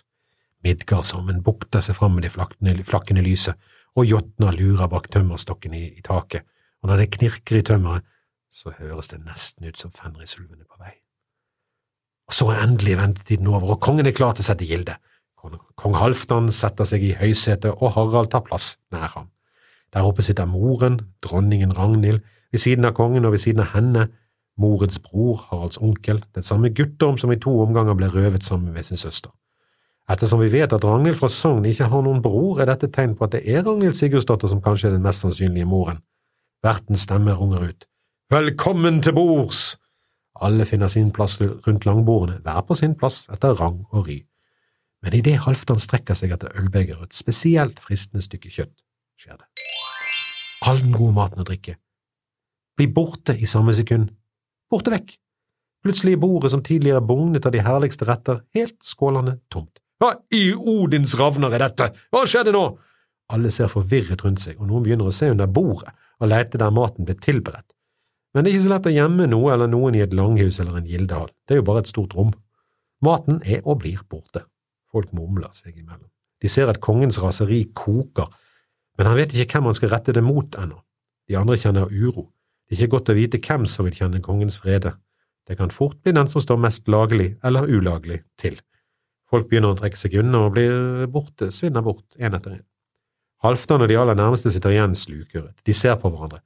Midgardsormen 0.66 1.44
bukter 1.46 1.84
seg 1.86 1.94
fram 1.94 2.18
med 2.18 2.26
det 2.26 2.32
flakkende 2.34 3.22
lyset, 3.22 3.54
og 3.94 4.10
Jotner 4.10 4.58
lurer 4.58 4.90
bak 4.90 5.12
tømmerstokken 5.14 5.78
i, 5.78 5.84
i 5.94 6.02
taket, 6.02 6.42
og 6.82 6.90
når 6.90 7.04
det 7.04 7.08
knirker 7.20 7.60
i 7.60 7.64
tømmeret, 7.70 8.10
så 8.50 8.74
høres 8.80 9.14
det 9.14 9.22
nesten 9.22 9.70
ut 9.70 9.78
som 9.78 9.94
Fenrisulven 9.94 10.66
er 10.66 10.66
på 10.66 10.82
vei. 10.82 10.98
Og 12.26 12.34
så 12.34 12.50
er 12.50 12.66
endelig 12.66 12.98
ventetiden 12.98 13.54
over, 13.54 13.76
og 13.76 13.82
kongen 13.86 14.10
er 14.10 14.18
klar 14.18 14.34
til 14.34 14.42
å 14.42 14.50
sette 14.50 14.66
gilde. 14.66 14.98
Kong 15.78 16.02
Halvdan 16.02 16.50
setter 16.50 16.90
seg 16.90 17.06
i 17.06 17.14
høysetet, 17.22 17.78
og 17.78 17.94
Harald 17.94 18.34
tar 18.34 18.42
plass 18.50 18.80
nær 18.90 19.12
ham. 19.14 19.30
Der 19.94 20.10
oppe 20.10 20.26
sitter 20.26 20.50
moren, 20.50 20.98
dronningen 21.22 21.78
Ragnhild, 21.78 22.26
ved 22.56 22.64
siden 22.64 22.88
av 22.88 22.96
kongen 22.96 23.28
og 23.28 23.36
ved 23.36 23.44
siden 23.44 23.64
av 23.66 23.74
henne 23.76 24.08
morens 24.62 25.00
bror, 25.04 25.42
Haralds 25.50 25.80
onkel, 25.84 26.22
den 26.36 26.46
samme 26.48 26.72
Guttorm 26.72 27.18
som 27.20 27.34
i 27.34 27.40
to 27.42 27.52
omganger 27.60 27.98
ble 28.00 28.08
røvet 28.14 28.46
sammen 28.48 28.72
med 28.74 28.88
sin 28.88 29.00
søster. 29.00 29.34
Ettersom 30.10 30.40
vi 30.40 30.52
vet 30.54 30.74
at 30.74 30.86
Ragnhild 30.86 31.18
fra 31.20 31.28
Sogn 31.34 31.66
ikke 31.66 31.90
har 31.92 32.06
noen 32.06 32.22
bror, 32.24 32.62
er 32.62 32.70
dette 32.70 32.92
tegn 32.94 33.18
på 33.18 33.26
at 33.26 33.34
det 33.36 33.42
er 33.50 33.66
Ragnhild 33.66 33.98
Sigurdsdatter 33.98 34.52
som 34.52 34.62
kanskje 34.64 34.92
er 34.92 34.96
den 34.96 35.04
mest 35.04 35.26
sannsynlige 35.26 35.68
moren. 35.68 36.00
Vertens 36.64 37.04
stemme 37.10 37.34
runger 37.36 37.68
ut. 37.72 37.88
Velkommen 38.32 39.02
til 39.04 39.18
bords! 39.18 39.76
Alle 40.46 40.68
finner 40.68 40.92
sin 40.92 41.12
plass 41.16 41.40
rundt 41.42 41.88
langbordene, 41.88 42.42
hver 42.44 42.64
på 42.68 42.76
sin 42.78 42.96
plass 42.96 43.26
etter 43.34 43.56
rang 43.60 43.82
og 43.92 44.08
ry. 44.08 44.20
Men 45.04 45.16
idet 45.16 45.42
Halvdan 45.44 45.80
strekker 45.82 46.16
seg 46.18 46.36
etter 46.36 46.54
ølbeger 46.60 47.00
og 47.00 47.10
et 47.10 47.18
spesielt 47.18 47.82
fristende 47.84 48.24
stykke 48.24 48.52
kjøtt, 48.52 48.76
skjer 49.20 49.40
det. 49.40 49.48
All 50.66 50.80
den 50.84 50.96
gode 50.96 51.16
maten 51.16 51.44
og 51.44 51.50
drikke 51.50 51.76
blir 52.78 52.92
borte 52.94 53.36
i 53.38 53.48
samme 53.50 53.74
sekund. 53.76 54.10
Borte 54.72 54.94
vekk! 54.94 55.16
Plutselig 55.86 56.16
er 56.16 56.22
bordet 56.22 56.50
som 56.52 56.64
tidligere 56.66 57.04
bugnet 57.06 57.46
av 57.46 57.54
de 57.54 57.62
herligste 57.62 58.08
retter, 58.10 58.42
helt 58.58 58.80
skålende 58.84 59.38
tomt. 59.54 59.78
Hva 60.02 60.16
i 60.34 60.50
Odins 60.56 61.14
ravner 61.20 61.54
er 61.54 61.68
dette, 61.68 61.92
hva 62.12 62.24
skjedde 62.28 62.56
nå? 62.56 62.64
Alle 63.34 63.52
ser 63.54 63.70
forvirret 63.72 64.24
rundt 64.26 64.42
seg, 64.44 64.58
og 64.60 64.70
noen 64.70 64.84
begynner 64.86 65.10
å 65.10 65.14
se 65.14 65.30
under 65.34 65.50
bordet 65.50 65.94
og 66.22 66.30
lete 66.32 66.60
der 66.62 66.74
maten 66.74 67.08
ble 67.08 67.16
tilberedt. 67.22 67.68
Men 68.34 68.44
det 68.44 68.52
er 68.52 68.58
ikke 68.58 68.66
så 68.66 68.74
lett 68.74 68.90
å 68.90 68.96
gjemme 68.96 69.28
noe 69.32 69.54
eller 69.54 69.70
noen 69.72 69.96
i 69.96 70.04
et 70.04 70.14
langhus 70.16 70.60
eller 70.60 70.82
en 70.82 70.90
gildehall, 70.90 71.30
det 71.48 71.56
er 71.56 71.62
jo 71.62 71.68
bare 71.70 71.86
et 71.86 71.92
stort 71.92 72.16
rom. 72.18 72.34
Maten 73.06 73.40
er 73.46 73.62
og 73.64 73.80
blir 73.84 74.02
borte. 74.10 74.44
Folk 74.92 75.12
mumler 75.16 75.52
seg 75.56 75.76
imellom. 75.78 76.10
De 76.42 76.52
ser 76.52 76.70
at 76.72 76.82
kongens 76.84 77.20
raseri 77.24 77.62
koker, 77.76 78.28
men 78.98 79.10
han 79.10 79.18
vet 79.18 79.34
ikke 79.36 79.60
hvem 79.60 79.70
han 79.70 79.78
skal 79.78 79.92
rette 79.92 80.16
det 80.16 80.24
mot 80.24 80.58
ennå. 80.60 80.78
De 81.30 81.38
andre 81.40 81.58
kjenner 81.60 81.92
uro. 81.92 82.30
Det 82.66 82.76
er 82.76 82.84
ikke 82.84 82.96
godt 82.98 83.12
å 83.14 83.18
vite 83.18 83.42
hvem 83.42 83.66
som 83.70 83.86
vil 83.86 83.98
kjenne 83.98 84.22
kongens 84.26 84.58
frede. 84.62 84.96
Det 85.46 85.58
kan 85.60 85.74
fort 85.74 86.00
bli 86.02 86.16
den 86.16 86.30
som 86.30 86.42
står 86.42 86.58
mest 86.62 86.88
lagelig 86.90 87.36
eller 87.46 87.70
ulaglig 87.70 88.24
til. 88.42 88.58
Folk 89.30 89.50
begynner 89.50 89.74
å 89.74 89.78
trekke 89.78 90.00
seg 90.00 90.18
unna 90.22 90.46
og 90.48 90.56
blir 90.56 91.06
borte, 91.12 91.52
svinner 91.54 91.86
bort, 91.86 92.06
én 92.18 92.34
etter 92.38 92.58
én. 92.58 92.66
Halvdan 93.46 93.86
og 93.86 93.90
de 93.92 93.98
aller 94.02 94.18
nærmeste 94.18 94.50
sitter 94.54 94.74
igjen 94.74 94.96
slukøret. 94.98 95.58
De 95.66 95.74
ser 95.78 95.98
på 96.02 96.10
hverandre. 96.10 96.42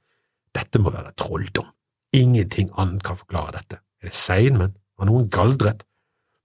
Dette 0.52 0.80
må 0.82 0.92
være 0.92 1.14
trolldom. 1.16 1.68
Ingenting 2.16 2.72
annet 2.80 3.04
kan 3.06 3.16
forklare 3.16 3.56
dette. 3.56 3.80
Er 4.02 4.10
det 4.10 4.16
seinmenn? 4.16 4.74
Har 4.98 5.08
noen 5.08 5.30
galdret? 5.32 5.86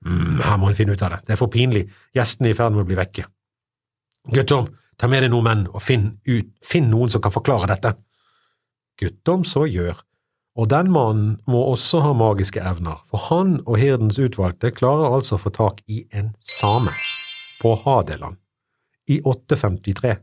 Mm, 0.05 0.39
her 0.39 0.57
må 0.61 0.69
hun 0.69 0.77
finne 0.77 0.95
ut 0.95 1.03
av 1.03 1.15
det. 1.15 1.23
Det 1.25 1.35
er 1.35 1.39
for 1.39 1.51
pinlig. 1.51 1.87
Gjestene 2.15 2.51
er 2.51 2.55
i 2.55 2.57
ferd 2.57 2.75
med 2.75 2.85
å 2.85 2.87
bli 2.87 2.99
vekke. 2.99 3.25
Guttorm, 4.35 4.69
ta 5.01 5.09
med 5.11 5.25
deg 5.25 5.33
noen 5.33 5.47
menn 5.47 5.63
og 5.71 5.81
finn, 5.83 6.11
ut, 6.29 6.51
finn 6.63 6.87
noen 6.91 7.11
som 7.11 7.23
kan 7.23 7.33
forklare 7.33 7.67
dette. 7.73 7.95
Guttorm 8.99 9.43
så 9.47 9.65
gjør, 9.67 9.97
og 10.55 10.69
den 10.71 10.91
mannen 10.93 11.35
må 11.51 11.65
også 11.73 11.99
ha 12.05 12.13
magiske 12.15 12.61
evner, 12.63 13.01
for 13.09 13.27
han 13.27 13.57
og 13.65 13.79
hirdens 13.81 14.19
utvalgte 14.21 14.71
klarer 14.71 15.17
altså 15.17 15.35
å 15.35 15.41
få 15.41 15.51
tak 15.55 15.81
i 15.91 16.05
en 16.15 16.31
same 16.39 16.93
på 17.59 17.73
Hadeland 17.83 18.39
i 19.11 19.19
853. 19.21 20.15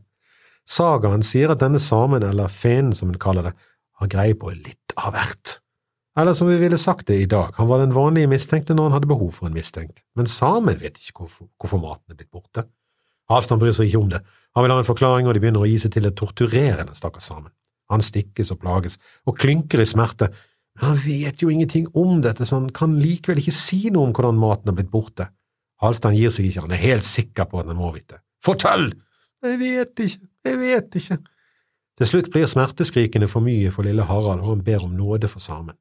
Sagaen 0.65 1.25
sier 1.27 1.53
at 1.53 1.61
denne 1.61 1.81
samen, 1.81 2.23
eller 2.23 2.51
fenen 2.51 2.93
som 2.95 3.11
hun 3.11 3.21
kaller 3.21 3.51
det, 3.51 3.53
har 4.01 4.09
greie 4.09 4.37
på 4.39 4.49
litt 4.55 4.95
av 4.97 5.13
hvert. 5.13 5.59
Eller 6.19 6.35
som 6.37 6.49
vi 6.49 6.59
ville 6.61 6.77
sagt 6.77 7.07
det 7.09 7.19
i 7.23 7.29
dag, 7.29 7.53
han 7.57 7.69
var 7.69 7.81
den 7.81 7.93
vanlige 7.93 8.29
mistenkte 8.29 8.75
når 8.77 8.89
han 8.89 8.97
hadde 8.97 9.09
behov 9.09 9.31
for 9.37 9.49
en 9.49 9.57
mistenkt, 9.57 10.03
men 10.17 10.29
samen 10.29 10.77
vet 10.81 10.99
ikke 11.01 11.23
hvorfor, 11.23 11.49
hvorfor 11.61 11.81
maten 11.81 12.13
er 12.13 12.19
blitt 12.19 12.33
borte. 12.33 12.67
Avstand 13.33 13.61
bryr 13.61 13.73
seg 13.73 13.89
ikke 13.89 14.01
om 14.01 14.11
det, 14.13 14.21
han 14.53 14.65
vil 14.65 14.73
ha 14.73 14.81
en 14.81 14.87
forklaring, 14.87 15.27
og 15.27 15.33
de 15.33 15.41
begynner 15.41 15.63
å 15.63 15.69
gi 15.69 15.79
seg 15.81 15.95
til 15.95 16.09
å 16.09 16.13
torturere 16.13 16.85
den 16.85 16.97
stakkars 16.97 17.31
samen. 17.31 17.49
Han 17.93 18.03
stikkes 18.03 18.51
og 18.53 18.59
plages, 18.63 18.99
og 19.29 19.37
klynker 19.39 19.81
i 19.83 19.87
smerte, 19.87 20.31
han 20.81 20.95
vet 20.97 21.41
jo 21.41 21.51
ingenting 21.53 21.85
om 21.93 22.21
dette, 22.21 22.45
så 22.45 22.57
han 22.57 22.71
kan 22.73 22.95
likevel 22.97 23.41
ikke 23.41 23.53
si 23.53 23.91
noe 23.93 24.07
om 24.07 24.13
hvordan 24.15 24.39
maten 24.41 24.71
er 24.71 24.77
blitt 24.77 24.89
borte. 24.93 25.27
Halvstand 25.83 26.17
gir 26.17 26.33
seg 26.33 26.47
ikke, 26.49 26.63
han 26.65 26.73
er 26.73 26.81
helt 26.81 27.05
sikker 27.05 27.49
på 27.49 27.61
at 27.61 27.69
han 27.69 27.77
må 27.77 27.91
vite. 27.93 28.23
Fortell! 28.43 28.89
Jeg 29.43 29.59
vet 29.59 30.01
ikke, 30.05 30.27
jeg 30.47 30.59
vet 30.61 30.97
ikke. 30.97 31.17
Til 31.99 32.09
slutt 32.09 32.29
blir 32.33 32.49
smerteskrikene 32.49 33.27
for 33.29 33.45
mye 33.45 33.69
for 33.75 33.85
lille 33.85 34.05
Harald, 34.07 34.41
og 34.41 34.55
han 34.55 34.65
ber 34.65 34.85
om 34.87 34.95
nåde 34.97 35.29
for 35.29 35.43
samen. 35.43 35.75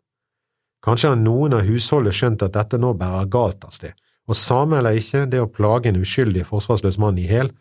Kanskje 0.83 1.13
har 1.13 1.21
noen 1.21 1.55
av 1.57 1.65
husholdet 1.65 2.17
skjønt 2.19 2.43
at 2.45 2.57
dette 2.57 2.81
nå 2.83 2.91
bærer 2.99 3.31
galt 3.33 3.65
av 3.65 3.73
sted, 3.73 3.95
og 4.29 4.37
same 4.37 4.81
eller 4.81 4.99
ikke, 4.99 5.25
det 5.31 5.41
å 5.41 5.49
plage 5.51 5.89
en 5.89 6.03
uskyldig, 6.03 6.45
forsvarsløs 6.49 6.99
mann 7.01 7.21
i 7.23 7.29
hæl, 7.31 7.53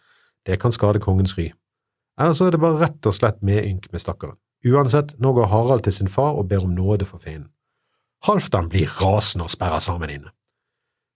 det 0.50 0.58
kan 0.60 0.74
skade 0.74 1.00
kongens 1.00 1.38
ry. 1.38 1.52
Eller 2.20 2.34
så 2.34 2.48
er 2.48 2.56
det 2.56 2.62
bare 2.62 2.80
rett 2.82 3.08
og 3.08 3.16
slett 3.16 3.42
medynk 3.46 3.88
med 3.92 4.04
stakkaren. 4.04 4.40
Uansett, 4.68 5.16
nå 5.18 5.34
går 5.34 5.50
Harald 5.50 5.84
til 5.88 5.96
sin 5.96 6.12
far 6.12 6.38
og 6.38 6.48
ber 6.52 6.66
om 6.66 6.76
nåde 6.76 7.08
for 7.10 7.18
fienden. 7.18 7.50
Halvdan 8.28 8.70
blir 8.70 8.92
rasende 9.02 9.48
og 9.48 9.54
sperrer 9.54 9.82
sammen 9.82 10.12
inne. 10.14 10.30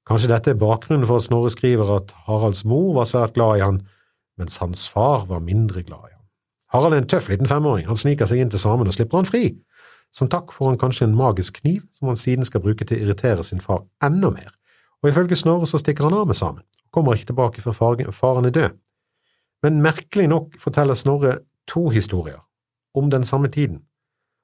Kanskje 0.09 0.29
dette 0.29 0.53
er 0.53 0.61
bakgrunnen 0.61 1.05
for 1.05 1.21
at 1.21 1.27
Snorre 1.27 1.51
skriver 1.53 1.91
at 1.95 2.13
Haralds 2.25 2.63
mor 2.65 2.93
var 2.97 3.09
svært 3.09 3.33
glad 3.37 3.57
i 3.57 3.63
han, 3.65 3.79
mens 4.37 4.57
hans 4.61 4.87
far 4.89 5.25
var 5.29 5.45
mindre 5.45 5.83
glad 5.85 6.09
i 6.09 6.13
han. 6.13 6.25
Harald 6.73 6.93
er 6.93 7.03
en 7.03 7.09
tøff 7.09 7.29
liten 7.29 7.49
femåring, 7.49 7.87
han 7.89 7.97
sniker 7.97 8.29
seg 8.29 8.41
inn 8.41 8.53
til 8.53 8.61
samen 8.61 8.89
og 8.89 8.93
slipper 8.93 9.21
han 9.21 9.29
fri. 9.29 9.55
Som 10.13 10.29
takk 10.29 10.53
får 10.53 10.71
han 10.71 10.81
kanskje 10.81 11.07
en 11.09 11.17
magisk 11.17 11.61
kniv 11.61 11.83
som 11.93 12.09
han 12.09 12.19
siden 12.19 12.45
skal 12.45 12.61
bruke 12.65 12.85
til 12.85 12.97
å 12.97 13.05
irritere 13.05 13.45
sin 13.45 13.61
far 13.61 13.83
enda 14.05 14.29
mer, 14.33 14.51
og 15.03 15.09
ifølge 15.09 15.37
Snorre 15.37 15.69
så 15.69 15.81
stikker 15.81 16.07
han 16.07 16.17
av 16.17 16.29
med 16.29 16.37
samen, 16.37 16.65
og 16.65 16.97
kommer 16.97 17.17
ikke 17.17 17.33
tilbake 17.33 17.65
før 17.65 17.77
faren 18.13 18.49
er 18.49 18.57
død. 18.57 18.77
Men 19.63 19.81
merkelig 19.81 20.27
nok 20.31 20.57
forteller 20.59 20.97
Snorre 20.97 21.37
to 21.67 21.89
historier, 21.89 22.41
om 22.93 23.09
den 23.11 23.23
samme 23.23 23.47
tiden, 23.47 23.81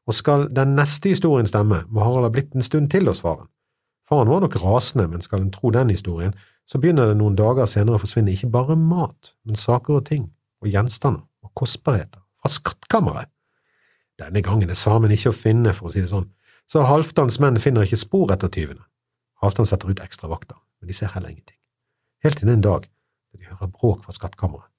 og 0.08 0.16
skal 0.18 0.48
den 0.56 0.76
neste 0.76 1.12
historien 1.14 1.48
stemme, 1.48 1.84
må 1.90 2.04
Harald 2.04 2.26
ha 2.26 2.32
blitt 2.34 2.56
en 2.56 2.66
stund 2.66 2.90
til 2.92 3.08
hos 3.08 3.22
faren. 3.22 3.48
Faren 4.08 4.30
var 4.30 4.42
nok 4.44 4.58
rasende, 4.64 5.08
men 5.08 5.22
skal 5.22 5.44
en 5.46 5.52
tro 5.54 5.70
den 5.72 5.90
historien, 5.94 6.34
så 6.68 6.80
begynner 6.80 7.12
det 7.12 7.20
noen 7.20 7.38
dager 7.38 7.70
senere 7.70 8.00
å 8.00 8.02
forsvinne 8.02 8.34
ikke 8.34 8.50
bare 8.52 8.76
mat, 8.80 9.34
men 9.46 9.60
saker 9.60 10.00
og 10.00 10.06
ting, 10.10 10.26
og 10.62 10.72
gjenstander 10.72 11.24
og 11.46 11.54
kostbarheter 11.58 12.22
fra 12.42 12.52
skattkammeret. 12.52 13.30
Denne 14.22 14.44
gangen 14.46 14.70
er 14.70 14.78
samen 14.78 15.14
ikke 15.14 15.32
å 15.32 15.38
finne, 15.38 15.74
for 15.74 15.90
å 15.90 15.94
si 15.94 16.04
det 16.04 16.12
sånn, 16.12 16.30
så 16.70 16.86
Halvdans 16.88 17.40
menn 17.44 17.60
finner 17.60 17.88
ikke 17.88 18.00
spor 18.00 18.32
etter 18.34 18.52
tyvene. 18.52 18.84
Halvdan 19.42 19.68
setter 19.68 19.92
ut 19.92 20.04
ekstra 20.04 20.30
vakter, 20.32 20.60
men 20.80 20.92
de 20.92 20.96
ser 20.96 21.12
heller 21.16 21.34
ingenting. 21.34 21.58
Helt 22.24 22.38
til 22.40 22.52
en 22.54 22.64
dag 22.64 22.86
da 22.86 23.40
de 23.40 23.48
hører 23.50 23.72
bråk 23.74 24.06
fra 24.06 24.16
skattkammeret. 24.16 24.71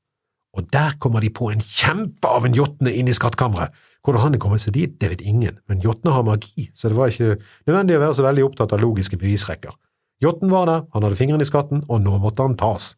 Og 0.53 0.69
der 0.73 0.99
kommer 1.01 1.25
de 1.25 1.31
på 1.33 1.49
en 1.53 1.63
kjempe 1.65 2.29
av 2.29 2.45
en 2.45 2.57
jotne 2.57 2.93
inn 2.93 3.09
i 3.09 3.17
skattkammeret, 3.17 3.73
hvordan 4.03 4.25
han 4.25 4.35
er 4.35 4.43
kommet 4.43 4.63
seg 4.63 4.75
dit, 4.75 4.95
det 4.99 5.13
vet 5.13 5.23
ingen, 5.23 5.61
men 5.71 5.83
Jotne 5.83 6.11
har 6.11 6.25
magi, 6.27 6.67
så 6.75 6.91
det 6.91 6.99
var 6.99 7.13
ikke 7.13 7.37
nødvendig 7.69 7.97
å 7.97 8.03
være 8.03 8.17
så 8.19 8.25
veldig 8.27 8.47
opptatt 8.49 8.75
av 8.75 8.83
logiske 8.83 9.19
bevisrekker. 9.21 9.77
Jotten 10.23 10.51
var 10.51 10.67
der, 10.67 10.83
han 10.95 11.07
hadde 11.07 11.19
fingeren 11.19 11.43
i 11.43 11.47
skatten, 11.47 11.85
og 11.87 12.03
nå 12.03 12.19
måtte 12.23 12.43
han 12.43 12.59
tas. 12.59 12.97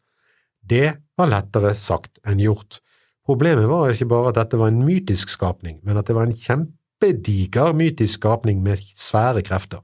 Det 0.65 0.95
var 1.17 1.29
lettere 1.29 1.75
sagt 1.77 2.17
enn 2.25 2.41
gjort. 2.41 2.79
Problemet 3.25 3.69
var 3.69 3.93
ikke 3.93 4.09
bare 4.09 4.31
at 4.31 4.39
dette 4.39 4.57
var 4.61 4.73
en 4.73 4.81
mytisk 4.85 5.29
skapning, 5.33 5.77
men 5.85 5.97
at 5.97 6.09
det 6.09 6.17
var 6.17 6.25
en 6.25 6.37
kjempediger 6.37 7.73
mytisk 7.77 8.19
skapning 8.19 8.61
med 8.65 8.81
svære 8.81 9.45
krefter. 9.45 9.81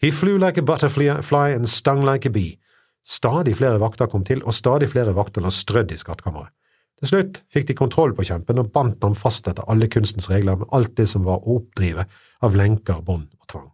He 0.00 0.12
flew 0.12 0.38
like 0.40 0.60
a 0.60 0.64
butterfly 0.64 1.52
and 1.52 1.68
stung 1.68 2.04
like 2.06 2.28
a 2.28 2.32
bee. 2.32 2.56
Stadig 3.04 3.56
flere 3.56 3.80
vakter 3.80 4.08
kom 4.08 4.24
til, 4.24 4.44
og 4.44 4.56
stadig 4.56 4.88
flere 4.92 5.16
vakter 5.16 5.44
lå 5.44 5.52
strødd 5.52 5.92
i 5.92 6.00
skattkammeret. 6.00 6.52
Til 6.98 7.10
slutt 7.12 7.42
fikk 7.52 7.68
de 7.68 7.76
kontroll 7.78 8.14
på 8.16 8.26
kjempen 8.26 8.58
og 8.58 8.72
bandt 8.74 9.04
ham 9.06 9.14
fast 9.14 9.46
etter 9.50 9.66
alle 9.70 9.86
kunstens 9.92 10.26
regler 10.30 10.58
med 10.58 10.72
alt 10.74 10.96
det 10.98 11.06
som 11.10 11.26
var 11.26 11.44
å 11.44 11.60
oppdrive 11.60 12.08
av 12.42 12.56
lenker, 12.58 12.98
bånd 13.06 13.28
og 13.38 13.46
tvang. 13.52 13.68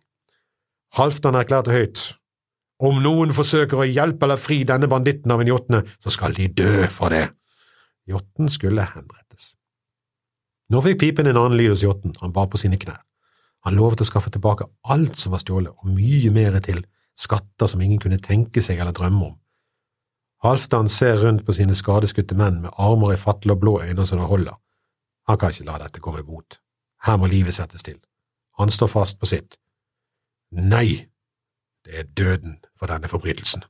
Halvdan 0.98 1.38
erklærte 1.40 1.72
høyt, 1.72 2.02
om 2.84 3.00
noen 3.02 3.32
forsøker 3.32 3.80
å 3.80 3.88
hjelpe 3.88 4.26
eller 4.26 4.40
fri 4.40 4.60
denne 4.68 4.90
banditten 4.90 5.32
av 5.32 5.40
en 5.40 5.48
jotne, 5.48 5.82
så 6.02 6.12
skal 6.12 6.36
de 6.36 6.50
dø 6.52 6.84
for 6.92 7.14
det. 7.14 7.28
Jotten 8.10 8.50
skulle 8.52 8.84
henrettes. 8.90 9.54
Nå 10.68 10.82
fikk 10.84 11.00
pipen 11.00 11.30
en 11.30 11.38
annen 11.40 11.56
lyd 11.56 11.72
hos 11.72 11.84
jotten, 11.84 12.16
han 12.20 12.34
bar 12.34 12.50
på 12.52 12.60
sine 12.60 12.76
knær. 12.80 13.00
Han 13.64 13.78
lovet 13.78 14.02
å 14.04 14.08
skaffe 14.08 14.32
tilbake 14.32 14.66
alt 14.92 15.16
som 15.16 15.32
var 15.32 15.40
stjålet, 15.40 15.72
og 15.72 15.96
mye 15.96 16.32
mer 16.34 16.58
til, 16.64 16.82
skatter 17.16 17.70
som 17.70 17.80
ingen 17.80 18.02
kunne 18.02 18.20
tenke 18.20 18.60
seg 18.64 18.80
eller 18.82 18.92
drømme 18.92 19.30
om. 19.30 19.36
Halvdan 20.44 20.88
ser 20.92 21.16
rundt 21.22 21.46
på 21.46 21.54
sine 21.56 21.74
skadeskutte 21.74 22.36
menn 22.36 22.60
med 22.66 22.74
armer 22.76 23.14
i 23.14 23.20
fatle 23.20 23.54
og 23.54 23.62
blå 23.62 23.78
øyne 23.80 24.04
som 24.06 24.20
det 24.20 24.28
holder. 24.28 24.58
Han 25.28 25.38
kan 25.40 25.54
ikke 25.54 25.64
la 25.64 25.78
dette 25.80 26.02
komme 26.04 26.22
bot. 26.22 26.58
Her 27.06 27.16
må 27.16 27.30
livet 27.32 27.56
settes 27.56 27.82
til. 27.82 27.96
Han 28.60 28.70
står 28.70 28.90
fast 28.92 29.20
på 29.20 29.28
sitt. 29.28 29.56
Nei, 30.52 31.06
det 31.84 31.98
er 31.98 32.10
døden 32.16 32.58
for 32.76 32.92
denne 32.92 33.08
forbrytelsen. 33.08 33.64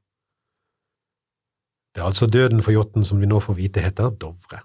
Det 1.95 2.03
er 2.03 2.09
altså 2.11 2.27
døden 2.27 2.63
for 2.63 2.75
jotten 2.75 3.07
som 3.07 3.21
vi 3.23 3.31
nå 3.31 3.39
får 3.41 3.55
vite 3.55 3.83
heter 3.85 4.11
Dovre. 4.19 4.65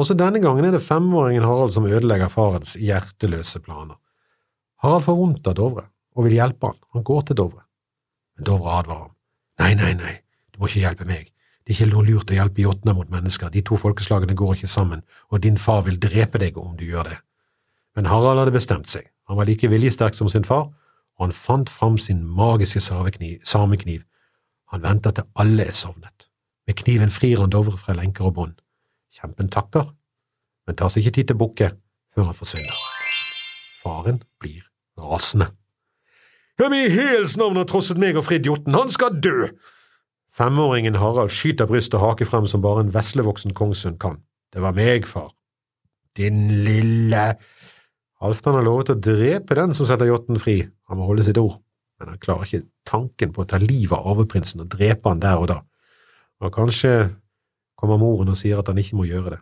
Også 0.00 0.16
denne 0.16 0.40
gangen 0.40 0.64
er 0.64 0.72
det 0.72 0.80
femåringen 0.84 1.44
Harald 1.44 1.74
som 1.74 1.86
ødelegger 1.86 2.32
farens 2.32 2.72
hjerteløse 2.80 3.60
planer. 3.60 3.98
Harald 4.80 5.04
får 5.04 5.18
vondt 5.18 5.50
av 5.50 5.58
Dovre 5.58 5.84
og 6.16 6.24
vil 6.24 6.38
hjelpe 6.38 6.70
han. 6.70 6.80
Han 6.96 7.04
går 7.04 7.28
til 7.28 7.38
Dovre. 7.42 7.66
Men 8.36 8.48
Dovre 8.48 8.78
advarer 8.80 9.04
ham. 9.10 9.14
Nei, 9.58 9.74
nei, 9.74 9.92
nei, 9.98 10.14
du 10.58 10.64
må 10.64 10.66
ikke 10.72 10.82
hjelpe 10.82 11.06
meg. 11.06 11.28
Det 11.62 11.70
er 11.70 11.76
ikke 11.76 11.92
noe 11.92 12.02
lurt 12.02 12.30
å 12.32 12.34
hjelpe 12.34 12.64
jotner 12.64 12.96
mot 12.98 13.10
mennesker, 13.12 13.50
de 13.54 13.60
to 13.62 13.76
folkeslagene 13.78 14.34
går 14.34 14.56
ikke 14.56 14.70
sammen, 14.72 15.04
og 15.30 15.44
din 15.44 15.58
far 15.60 15.84
vil 15.86 16.00
drepe 16.02 16.40
deg 16.42 16.58
om 16.58 16.72
du 16.74 16.82
gjør 16.88 17.12
det. 17.12 17.18
Men 17.94 18.08
Harald 18.10 18.42
hadde 18.42 18.54
bestemt 18.56 18.90
seg, 18.90 19.06
han 19.30 19.38
var 19.38 19.46
like 19.46 19.70
viljesterk 19.70 20.18
som 20.18 20.26
sin 20.32 20.48
far, 20.48 20.66
og 21.14 21.26
han 21.28 21.36
fant 21.36 21.70
fram 21.70 21.94
sin 21.98 22.24
magiske 22.26 22.82
samekniv. 22.82 24.02
Han 24.74 24.82
venter 24.82 25.14
til 25.14 25.30
alle 25.38 25.68
er 25.70 25.76
sovnet. 25.76 26.26
Med 26.66 26.80
kniven 26.82 27.14
frir 27.14 27.38
han 27.38 27.54
Dovre 27.54 27.78
fra 27.78 27.94
lenker 27.94 28.26
og 28.26 28.34
bånd. 28.40 28.58
Kjempen 29.14 29.46
takker, 29.46 29.86
men 30.66 30.76
tar 30.76 30.90
seg 30.90 31.06
ikke 31.06 31.20
tid 31.20 31.30
til 31.30 31.38
å 31.38 31.44
bukke 31.46 31.72
før 32.10 32.32
han 32.32 32.38
forsvinner. 32.42 32.84
Faren 33.78 34.24
blir 34.42 34.66
rasende. 34.98 35.52
Hvem 36.58 36.74
i 36.74 36.86
hels 36.90 37.38
navn 37.38 37.62
har 37.62 37.70
trosset 37.70 38.00
meg 38.02 38.18
og 38.18 38.26
fridd 38.26 38.50
Jotten? 38.50 38.74
Han 38.74 38.90
skal 38.90 39.22
dø! 39.22 39.52
Femåringen 40.38 40.94
Harald 41.02 41.32
skyter 41.34 41.66
bryst 41.66 41.94
og 41.98 42.04
hake 42.04 42.26
frem 42.28 42.46
som 42.46 42.62
bare 42.62 42.84
en 42.84 42.92
veslevoksen 42.94 43.56
kongssønn 43.58 43.98
kan. 43.98 44.20
Det 44.54 44.62
var 44.62 44.76
meg, 44.76 45.08
far. 45.08 45.32
Din 46.16 46.62
lille… 46.64 47.32
Halvdan 48.18 48.56
har 48.58 48.64
lovet 48.66 48.90
å 48.90 48.98
drepe 48.98 49.54
den 49.54 49.74
som 49.74 49.86
setter 49.86 50.08
jotten 50.08 50.40
fri, 50.42 50.56
han 50.90 50.98
må 50.98 51.06
holde 51.06 51.22
sitt 51.22 51.38
ord, 51.38 51.60
men 52.00 52.10
han 52.10 52.22
klarer 52.22 52.48
ikke 52.48 52.66
tanken 52.88 53.30
på 53.34 53.44
å 53.44 53.46
ta 53.46 53.60
livet 53.62 53.94
av 53.94 54.08
arveprinsen 54.10 54.64
og 54.64 54.72
drepe 54.72 55.06
han 55.06 55.22
der 55.22 55.38
og 55.38 55.46
da, 55.52 55.60
og 56.42 56.50
kanskje 56.54 56.94
kommer 57.78 58.00
moren 58.02 58.32
og 58.32 58.40
sier 58.40 58.58
at 58.58 58.72
han 58.72 58.80
ikke 58.82 58.98
må 58.98 59.06
gjøre 59.06 59.36
det. 59.36 59.38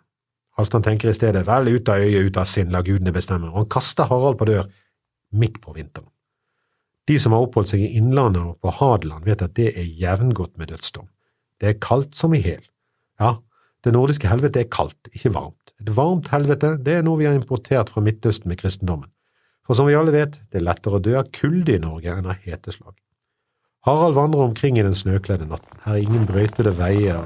Halvdan 0.61 0.85
tenker 0.85 1.09
i 1.09 1.17
stedet 1.17 1.47
vel 1.49 1.73
ut 1.73 1.89
av 1.93 2.05
øyet, 2.05 2.29
ut 2.29 2.37
av 2.41 2.49
sinn, 2.53 2.69
la 2.73 2.85
gudene 2.85 3.17
bestemme, 3.17 3.49
og 3.49 3.63
han 3.63 3.73
kaster 3.79 4.13
Harald 4.13 4.37
på 4.41 4.49
dør 4.53 4.69
midt 5.41 5.57
på 5.65 5.73
vinteren. 5.77 6.13
De 7.07 7.19
som 7.23 7.35
har 7.35 7.45
oppholdt 7.47 7.71
seg 7.73 7.85
i 7.85 7.93
Innlandet 7.99 8.43
og 8.43 8.59
på 8.63 8.73
Hadeland, 8.81 9.27
vet 9.27 9.45
at 9.45 9.55
det 9.59 9.71
er 9.79 9.87
jevngodt 9.87 10.57
med 10.59 10.73
dødsdom. 10.73 11.07
Det 11.63 11.71
er 11.71 11.81
kaldt 11.83 12.19
som 12.19 12.35
i 12.35 12.43
hel. 12.43 12.63
Ja, 13.23 13.37
det 13.87 13.95
nordiske 13.95 14.29
helvete 14.29 14.65
er 14.65 14.71
kaldt, 14.73 15.11
ikke 15.15 15.33
varmt. 15.37 15.73
Et 15.81 15.93
varmt 15.95 16.31
helvete 16.33 16.75
det 16.83 16.99
er 16.99 17.07
noe 17.07 17.21
vi 17.21 17.29
har 17.29 17.37
importert 17.37 17.93
fra 17.93 18.03
Midtøsten 18.03 18.51
med 18.51 18.61
kristendommen. 18.61 19.13
For 19.67 19.79
som 19.79 19.89
vi 19.89 19.97
alle 19.99 20.15
vet, 20.15 20.39
det 20.51 20.61
er 20.61 20.67
lettere 20.67 20.99
å 20.99 21.03
dø 21.03 21.17
av 21.19 21.31
kulde 21.35 21.77
i 21.77 21.83
Norge 21.83 22.13
enn 22.13 22.29
av 22.31 22.39
heteslag. 22.45 22.95
Harald 23.87 24.17
vandrer 24.19 24.49
omkring 24.49 24.79
i 24.79 24.87
den 24.87 24.95
snøkledde 24.95 25.47
natten. 25.47 25.83
Her 25.85 25.99
er 25.99 26.03
ingen 26.03 26.27
brøytede 26.27 26.75
veier, 26.75 27.23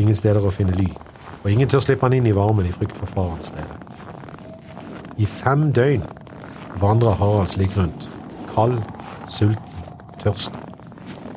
ingen 0.00 0.16
steder 0.16 0.44
å 0.44 0.52
finne 0.52 0.76
ly 0.76 0.88
og 1.42 1.50
ingen 1.50 1.68
tør 1.68 1.82
slippe 1.84 2.06
han 2.06 2.16
inn 2.16 2.28
i 2.28 2.36
varmen 2.36 2.68
i 2.68 2.74
frykt 2.74 2.98
for 2.98 3.08
farens 3.08 3.50
vrede. 3.54 3.76
I 5.20 5.28
fem 5.28 5.68
døgn 5.76 6.04
vandrer 6.80 7.16
Harald 7.20 7.52
slik 7.52 7.76
rundt, 7.76 8.08
kald, 8.50 8.82
sulten, 9.30 9.86
tørst. 10.20 10.56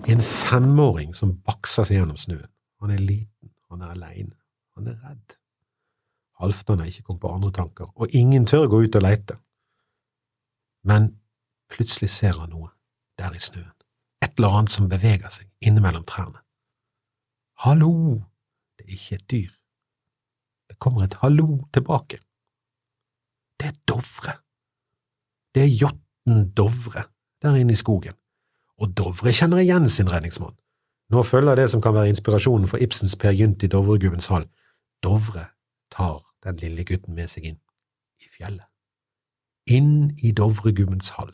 En 0.10 0.22
femåring 0.22 1.14
som 1.16 1.38
bakser 1.46 1.88
seg 1.88 2.02
gjennom 2.02 2.20
snøen. 2.20 2.50
Han 2.84 2.92
er 2.92 3.00
liten, 3.00 3.54
han 3.72 3.86
er 3.86 3.94
aleine, 3.94 4.36
han 4.76 4.90
er 4.92 5.00
redd. 5.06 5.38
Halvdan 6.42 6.84
er 6.84 6.92
ikke 6.92 7.06
kommet 7.08 7.24
på 7.24 7.32
andre 7.32 7.52
tanker, 7.56 7.92
og 7.96 8.12
ingen 8.12 8.46
tør 8.50 8.68
gå 8.68 8.82
ut 8.84 8.98
og 9.00 9.06
leite. 9.06 9.38
Men 10.84 11.14
plutselig 11.72 12.12
ser 12.12 12.36
han 12.42 12.52
noe 12.52 12.74
der 13.20 13.32
i 13.32 13.40
snøen, 13.40 13.72
et 14.26 14.36
eller 14.36 14.60
annet 14.60 14.74
som 14.74 14.92
beveger 14.92 15.32
seg 15.32 15.48
innimellom 15.64 16.04
trærne. 16.10 16.42
Hallo, 17.64 18.20
det 18.76 18.90
er 18.90 18.96
ikke 18.98 19.20
et 19.22 19.28
dyr, 19.32 19.52
det 20.68 20.80
kommer 20.82 21.06
et 21.06 21.20
hallo 21.22 21.62
tilbake. 21.72 22.20
Det 23.60 23.70
er 23.70 23.76
Dovre. 23.88 24.34
Det 25.56 25.64
er 25.64 25.76
jotten 25.80 26.03
Dovre 26.26 27.04
der 27.44 27.56
inne 27.60 27.76
i 27.76 27.80
skogen, 27.80 28.16
og 28.80 28.94
Dovre 28.98 29.34
kjenner 29.36 29.60
igjen 29.60 29.90
sin 29.92 30.12
redningsmann. 30.12 30.56
Nå 31.12 31.24
følger 31.28 31.60
det 31.60 31.70
som 31.72 31.82
kan 31.84 31.94
være 31.94 32.14
inspirasjonen 32.14 32.68
for 32.68 32.82
Ibsens 32.82 33.16
Per 33.20 33.36
Gynt 33.36 33.64
i 33.64 33.70
Dovregubbens 33.70 34.30
hall. 34.32 34.48
Dovre 35.04 35.50
tar 35.92 36.22
den 36.46 36.62
lille 36.64 36.86
gutten 36.88 37.16
med 37.16 37.30
seg 37.32 37.50
inn 37.52 37.60
i 38.24 38.30
fjellet. 38.32 38.66
Inn 39.68 40.14
i 40.24 40.32
Dovregubbens 40.36 41.14
hall, 41.18 41.32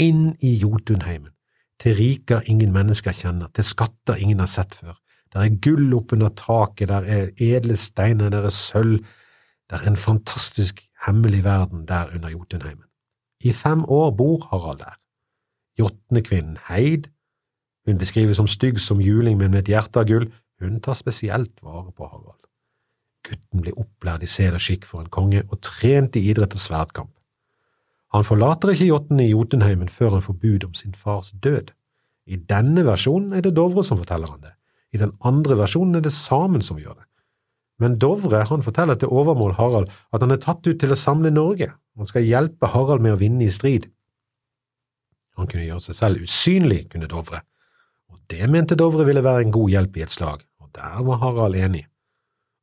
inn 0.00 0.34
i 0.44 0.56
Jotunheimen, 0.60 1.32
til 1.80 1.96
riker 1.96 2.44
ingen 2.48 2.72
mennesker 2.72 3.12
kjenner, 3.12 3.52
til 3.52 3.64
skatter 3.64 4.16
ingen 4.20 4.40
har 4.40 4.50
sett 4.50 4.74
før, 4.76 4.96
der 5.32 5.44
er 5.44 5.60
gull 5.60 5.92
oppunder 5.96 6.32
taket, 6.36 6.88
der 6.88 7.04
er 7.04 7.30
edle 7.36 7.76
steiner, 7.76 8.30
der 8.32 8.48
er 8.48 8.54
sølv, 8.54 9.04
der 9.70 9.82
er 9.82 9.90
en 9.90 10.00
fantastisk 10.00 10.80
hemmelig 11.06 11.44
verden 11.44 11.84
der 11.88 12.12
under 12.14 12.32
Jotunheimen. 12.32 12.85
I 13.46 13.52
fem 13.54 13.84
år 13.84 14.10
bor 14.18 14.48
Harald 14.50 14.80
der. 14.82 14.96
Jotnekvinnen 15.78 16.58
Heid, 16.66 17.10
hun 17.86 18.00
beskrives 18.00 18.40
som 18.40 18.48
stygg 18.50 18.80
som 18.82 19.00
juling, 19.00 19.36
men 19.38 19.52
med 19.52 19.64
et 19.64 19.74
hjerte 19.76 20.02
av 20.02 20.08
gull, 20.08 20.30
hun 20.58 20.80
tar 20.82 20.96
spesielt 20.98 21.62
vare 21.62 21.92
på 21.92 22.08
Harald. 22.08 22.40
Gutten 23.26 23.62
blir 23.62 23.76
opplært 23.78 24.24
i 24.24 24.30
sed 24.30 24.56
og 24.56 24.62
skikk 24.62 24.86
for 24.88 25.02
en 25.02 25.12
konge 25.12 25.44
og 25.46 25.60
trent 25.66 26.16
i 26.18 26.24
idrett 26.30 26.56
og 26.56 26.62
sverdkamp. 26.62 27.12
Han 28.14 28.24
forlater 28.24 28.72
ikke 28.72 28.88
Jotne 28.88 29.26
i 29.26 29.32
Jotunheimen 29.32 29.90
før 29.92 30.16
han 30.16 30.24
får 30.24 30.38
bud 30.42 30.64
om 30.68 30.76
sin 30.78 30.94
fars 30.94 31.32
død. 31.42 31.72
I 32.26 32.38
denne 32.50 32.86
versjonen 32.86 33.34
er 33.36 33.44
det 33.44 33.54
Dovre 33.58 33.84
som 33.84 33.98
forteller 34.00 34.30
han 34.30 34.42
det. 34.42 34.54
I 34.94 35.02
den 35.02 35.12
andre 35.26 35.58
versjonen 35.58 35.98
er 35.98 36.06
det 36.06 36.14
samen 36.14 36.64
som 36.64 36.78
gjør 36.80 36.96
det. 36.96 37.06
Men 37.82 37.98
Dovre 38.00 38.44
han 38.48 38.64
forteller 38.64 38.96
til 38.96 39.12
overmål 39.12 39.56
Harald 39.58 39.90
at 40.14 40.22
han 40.24 40.32
er 40.32 40.40
tatt 40.40 40.64
ut 40.66 40.78
til 40.80 40.94
å 40.94 40.98
samle 40.98 41.32
Norge, 41.34 41.72
han 41.96 42.08
skal 42.08 42.24
hjelpe 42.24 42.70
Harald 42.72 43.04
med 43.04 43.16
å 43.16 43.20
vinne 43.20 43.44
i 43.46 43.52
strid. 43.52 43.88
Han 45.36 45.48
kunne 45.48 45.66
gjøre 45.66 45.84
seg 45.84 45.98
selv 45.98 46.24
usynlig, 46.24 46.86
kunne 46.92 47.08
Dovre, 47.10 47.42
og 48.12 48.20
det 48.32 48.48
mente 48.52 48.78
Dovre 48.78 49.04
ville 49.08 49.24
være 49.24 49.44
en 49.44 49.52
god 49.54 49.72
hjelp 49.72 49.98
i 49.98 50.06
et 50.06 50.14
slag, 50.14 50.44
og 50.62 50.72
der 50.76 51.04
var 51.04 51.20
Harald 51.24 51.58
enig. 51.60 51.84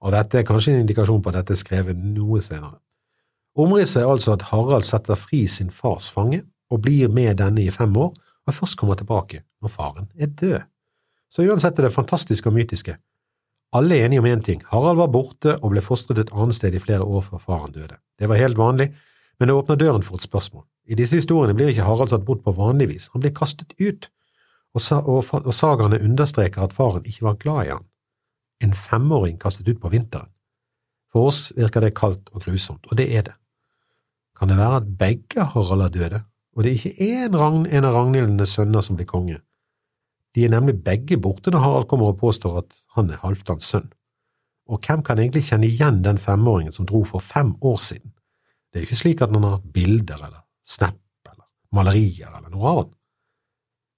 Og 0.03 0.11
dette 0.11 0.41
er 0.41 0.47
kanskje 0.47 0.73
en 0.73 0.83
indikasjon 0.83 1.21
på 1.23 1.31
at 1.31 1.39
dette 1.39 1.55
er 1.55 1.61
skrevet 1.61 1.99
noe 2.01 2.41
senere. 2.43 2.79
Omrisset 3.53 4.01
er 4.01 4.09
altså 4.09 4.33
at 4.33 4.47
Harald 4.49 4.85
setter 4.87 5.17
fri 5.17 5.45
sin 5.47 5.69
fars 5.71 6.09
fange 6.11 6.41
og 6.73 6.81
blir 6.81 7.11
med 7.13 7.37
denne 7.37 7.61
i 7.61 7.71
fem 7.71 7.93
år, 7.97 8.11
og 8.43 8.55
først 8.57 8.77
kommer 8.79 8.97
tilbake 8.99 9.43
når 9.61 9.71
faren 9.71 10.09
er 10.17 10.33
død. 10.33 10.65
Så 11.29 11.45
uansett 11.45 11.77
er 11.79 11.87
det 11.87 11.93
fantastiske 11.93 12.49
og 12.49 12.57
mytiske. 12.57 12.97
Alle 13.73 13.97
er 13.97 14.05
enige 14.05 14.21
om 14.21 14.25
én 14.29 14.41
ting, 14.45 14.61
Harald 14.69 14.99
var 14.99 15.09
borte 15.09 15.55
og 15.57 15.71
ble 15.73 15.81
fostret 15.81 16.19
et 16.21 16.31
annet 16.33 16.55
sted 16.55 16.75
i 16.77 16.81
flere 16.81 17.01
år 17.01 17.23
før 17.25 17.41
faren 17.41 17.71
døde. 17.73 17.97
Det 18.19 18.29
var 18.29 18.37
helt 18.37 18.57
vanlig, 18.57 18.91
men 19.39 19.49
det 19.49 19.55
åpner 19.57 19.79
døren 19.81 20.03
for 20.05 20.19
et 20.19 20.25
spørsmål. 20.27 20.65
I 20.85 20.97
disse 20.99 21.17
historiene 21.17 21.55
blir 21.57 21.71
ikke 21.71 21.87
Harald 21.87 22.11
satt 22.11 22.25
bort 22.27 22.43
på 22.45 22.53
vanlig 22.53 22.91
vis, 22.91 23.07
han 23.13 23.23
blir 23.23 23.33
kastet 23.33 23.73
ut, 23.79 24.09
og, 24.73 24.81
sa 24.81 24.99
og, 25.01 25.25
og 25.39 25.53
sagaene 25.53 26.01
understreker 26.05 26.65
at 26.65 26.73
faren 26.73 27.05
ikke 27.05 27.25
var 27.25 27.39
glad 27.41 27.65
i 27.65 27.71
han. 27.73 27.87
En 28.61 28.75
femåring 28.77 29.39
kastet 29.41 29.67
ut 29.67 29.81
på 29.81 29.89
vinteren. 29.93 30.29
For 31.13 31.29
oss 31.29 31.47
virker 31.57 31.81
det 31.81 31.95
kaldt 31.97 32.29
og 32.33 32.45
grusomt, 32.45 32.85
og 32.89 32.97
det 32.97 33.09
er 33.09 33.25
det. 33.25 33.35
Kan 34.37 34.49
det 34.49 34.57
være 34.57 34.81
at 34.81 34.93
begge 34.99 35.45
Harald 35.53 35.87
er 35.87 35.93
døde, 35.97 36.21
og 36.53 36.63
det 36.63 36.77
ikke 36.77 36.93
er 37.01 37.25
en, 37.25 37.65
en 37.65 37.89
av 37.89 37.97
Ragnhildenes 37.97 38.53
sønner 38.53 38.85
som 38.85 38.97
blir 38.97 39.09
konge? 39.09 39.39
De 40.33 40.45
er 40.45 40.53
nemlig 40.53 40.79
begge 40.85 41.19
borte 41.21 41.51
når 41.53 41.61
Harald 41.61 41.89
kommer 41.91 42.13
og 42.13 42.19
påstår 42.21 42.63
at 42.63 42.73
han 42.95 43.11
er 43.13 43.21
Halvdans 43.21 43.67
sønn. 43.69 43.91
Og 44.71 44.79
hvem 44.81 45.03
kan 45.05 45.19
egentlig 45.19 45.45
kjenne 45.49 45.67
igjen 45.67 46.01
den 46.05 46.17
femåringen 46.21 46.73
som 46.73 46.87
dro 46.89 47.03
for 47.05 47.21
fem 47.21 47.53
år 47.61 47.77
siden? 47.83 48.13
Det 48.71 48.79
er 48.79 48.85
jo 48.85 48.89
ikke 48.89 49.01
slik 49.03 49.21
at 49.21 49.33
han 49.35 49.45
har 49.45 49.61
bilder 49.75 50.17
eller 50.17 50.41
snap 50.65 50.97
eller 51.29 51.45
malerier 51.75 52.31
eller 52.31 52.49
noe 52.49 52.71
annet. 52.71 52.91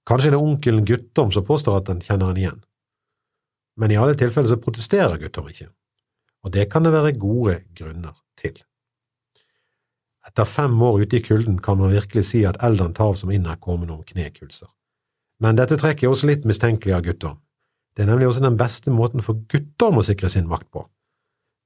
Kanskje 0.06 0.30
det 0.30 0.38
er 0.38 0.44
onkelen 0.44 0.86
Guttorm 0.86 1.32
som 1.34 1.46
påstår 1.46 1.80
at 1.80 1.88
han 1.90 2.02
kjenner 2.04 2.30
han 2.30 2.40
igjen. 2.40 2.60
Men 3.76 3.92
i 3.92 3.98
alle 4.00 4.16
tilfeller 4.18 4.52
så 4.52 4.60
protesterer 4.60 5.18
Guttorm 5.20 5.48
ikke, 5.50 5.68
og 6.44 6.52
det 6.54 6.68
kan 6.72 6.84
det 6.84 6.94
være 6.94 7.16
gode 7.20 7.58
grunner 7.76 8.14
til. 8.38 8.56
Etter 10.26 10.48
fem 10.48 10.74
år 10.82 11.02
ute 11.04 11.18
i 11.18 11.24
kulden 11.24 11.58
kan 11.62 11.78
man 11.78 11.94
virkelig 11.94 12.26
si 12.30 12.44
at 12.46 12.58
elderen 12.64 12.94
tar 12.94 13.12
av 13.12 13.18
som 13.20 13.30
inn 13.32 13.46
er 13.46 13.60
kommet 13.62 13.90
noen 13.90 14.06
knekulser. 14.06 14.68
Men 15.40 15.58
dette 15.58 15.76
trekket 15.80 16.06
er 16.06 16.12
også 16.12 16.30
litt 16.30 16.46
mistenkelig 16.48 16.94
av 16.96 17.04
gutter. 17.06 17.34
Det 17.96 18.04
er 18.04 18.10
nemlig 18.10 18.28
også 18.28 18.44
den 18.44 18.58
beste 18.60 18.92
måten 18.92 19.24
for 19.24 19.40
Guttorm 19.48 20.00
å 20.00 20.04
sikre 20.04 20.28
sin 20.32 20.48
makt 20.48 20.68
på. 20.72 20.84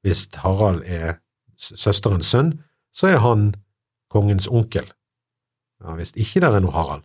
Hvis 0.07 0.29
Harald 0.43 0.85
er 0.87 1.19
søsterens 1.59 2.31
sønn, 2.31 2.55
så 2.95 3.11
er 3.11 3.23
han 3.23 3.53
kongens 4.11 4.49
onkel. 4.49 4.87
Ja, 5.81 5.95
hvis 5.99 6.13
ikke 6.15 6.43
det 6.43 6.51
er 6.51 6.63
noe 6.65 6.75
Harald, 6.75 7.05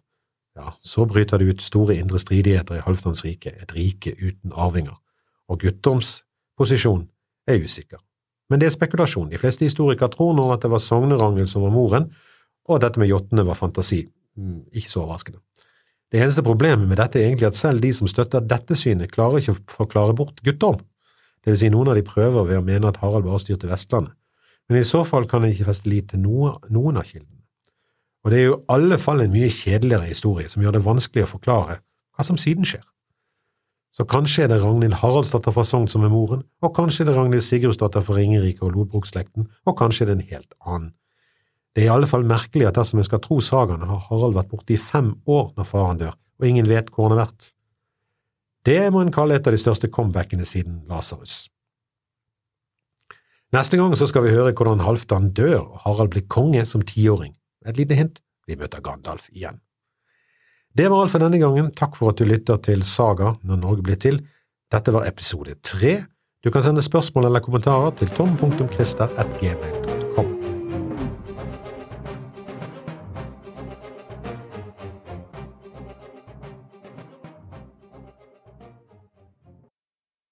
ja, 0.56 0.71
så 0.80 1.06
bryter 1.10 1.41
det 1.41 1.49
ut 1.51 1.63
store 1.63 1.97
indre 1.99 2.19
stridigheter 2.21 2.80
i 2.80 2.84
Halvdans 2.86 3.25
rike, 3.25 3.51
et 3.51 3.73
rike 3.75 4.13
uten 4.21 4.54
arvinger, 4.56 4.95
og 5.51 5.60
Guttorms 5.62 6.21
posisjon 6.58 7.06
er 7.47 7.60
usikker. 7.63 7.99
Men 8.49 8.62
det 8.62 8.69
er 8.69 8.75
spekulasjon. 8.75 9.32
De 9.32 9.41
fleste 9.41 9.65
historikere 9.65 10.12
tror 10.13 10.36
nå 10.38 10.45
at 10.54 10.63
det 10.63 10.71
var 10.71 10.84
Sognerangel 10.84 11.47
som 11.49 11.65
var 11.65 11.73
moren, 11.73 12.08
og 12.69 12.78
at 12.78 12.86
dette 12.86 13.01
med 13.01 13.10
jottene 13.10 13.45
var 13.45 13.58
fantasi. 13.58 14.06
Mm, 14.38 14.65
ikke 14.71 14.91
så 14.91 15.04
overraskende. 15.04 15.41
Det 16.12 16.22
eneste 16.22 16.44
problemet 16.46 16.88
med 16.88 17.00
dette 17.02 17.20
er 17.20 17.28
egentlig 17.28 17.50
at 17.50 17.58
selv 17.58 17.82
de 17.84 17.91
som 17.94 18.10
støtter 18.10 18.44
dette 18.46 18.78
synet, 18.78 19.12
klarer 19.12 19.41
ikke 19.41 19.56
å 19.56 19.63
forklare 19.74 20.15
bort 20.18 20.44
Guttorm. 20.46 20.84
Det 21.44 21.54
vil 21.54 21.62
si 21.62 21.72
noen 21.74 21.91
av 21.91 21.98
de 21.98 22.06
prøver 22.06 22.48
ved 22.48 22.60
å 22.60 22.65
mene 22.65 22.89
at 22.89 23.00
Harald 23.02 23.26
bare 23.28 23.41
styrte 23.41 23.70
Vestlandet, 23.70 24.13
men 24.70 24.82
i 24.82 24.88
så 24.88 25.04
fall 25.06 25.28
kan 25.30 25.44
en 25.46 25.54
ikke 25.54 25.68
feste 25.68 25.89
lit 25.89 26.10
til 26.10 26.24
noe, 26.24 26.56
noen 26.74 26.98
av 26.98 27.06
kildene. 27.06 27.44
Og 28.26 28.34
det 28.34 28.39
er 28.39 28.48
jo 28.48 28.58
i 28.58 28.65
alle 28.74 28.98
fall 28.98 29.22
en 29.22 29.34
mye 29.34 29.52
kjedeligere 29.54 30.10
historie 30.10 30.50
som 30.50 30.63
gjør 30.63 30.80
det 30.80 30.86
vanskelig 30.88 31.28
å 31.28 31.34
forklare 31.36 31.78
hva 31.78 32.26
som 32.26 32.39
siden 32.41 32.65
skjer. 32.65 32.82
Så 33.94 34.04
kanskje 34.10 34.44
er 34.44 34.50
det 34.52 34.58
Ragnhild 34.63 34.98
Haraldsdatter 35.00 35.54
fra 35.56 35.63
Sogn 35.63 35.86
som 35.88 36.04
er 36.04 36.12
moren, 36.12 36.41
og 36.65 36.74
kanskje 36.76 37.06
er 37.06 37.12
det 37.12 37.15
Ragnhild 37.15 37.46
Sigurdsdatter 37.46 38.04
fra 38.04 38.18
Ringerike 38.18 38.65
og 38.65 38.74
Lodbrokslekten, 38.74 39.46
og 39.63 39.78
kanskje 39.80 40.04
er 40.04 40.10
det 40.10 40.15
en 40.18 40.32
helt 40.34 40.58
annen. 40.65 40.89
Det 41.75 41.83
er 41.83 41.89
i 41.89 41.91
alle 41.91 42.07
fall 42.07 42.23
merkelig 42.27 42.69
at 42.69 42.77
dersom 42.77 43.01
en 43.01 43.07
skal 43.07 43.19
tro 43.23 43.41
sagaene, 43.43 43.88
har 43.89 44.05
Harald 44.07 44.38
vært 44.38 44.53
borte 44.53 44.73
i 44.73 44.79
fem 44.79 45.11
år 45.27 45.49
når 45.57 45.67
faren 45.67 45.99
dør, 45.99 46.15
og 46.15 46.47
ingen 46.47 46.69
vet 46.69 46.88
hvor 46.93 47.09
han 47.09 47.17
har 47.17 47.25
vært. 47.25 47.49
Det 48.65 48.79
må 48.95 49.03
en 49.03 49.11
kalle 49.13 49.35
et 49.35 49.47
av 49.47 49.53
de 49.53 49.59
største 49.61 49.91
comebackene 49.93 50.45
siden 50.47 50.79
Lasarus. 50.89 51.49
Neste 53.53 53.77
gang 53.77 53.93
så 53.95 54.07
skal 54.09 54.23
vi 54.25 54.33
høre 54.33 54.53
hvordan 54.55 54.81
Halvdan 54.83 55.29
dør 55.35 55.61
og 55.61 55.79
Harald 55.83 56.11
blir 56.15 56.25
konge 56.31 56.65
som 56.67 56.81
tiåring. 56.81 57.33
Et 57.67 57.77
lite 57.77 57.95
hint, 57.99 58.19
vi 58.47 58.55
møter 58.59 58.81
Gandalf 58.83 59.29
igjen. 59.35 59.59
Det 60.75 60.89
var 60.91 61.01
alt 61.03 61.11
for 61.13 61.19
denne 61.23 61.39
gangen, 61.39 61.71
takk 61.75 61.95
for 61.95 62.09
at 62.11 62.19
du 62.19 62.25
lytter 62.27 62.57
til 62.63 62.83
Saga 62.88 63.35
når 63.43 63.57
Norge 63.61 63.81
blir 63.85 63.99
til. 64.01 64.19
Dette 64.71 64.93
var 64.95 65.07
episode 65.07 65.55
tre. 65.63 66.03
Du 66.43 66.51
kan 66.51 66.63
sende 66.65 66.81
spørsmål 66.83 67.25
eller 67.29 67.41
kommentarer 67.45 67.91
til 67.95 68.09
tom.christer.gmail.com. 68.17 70.35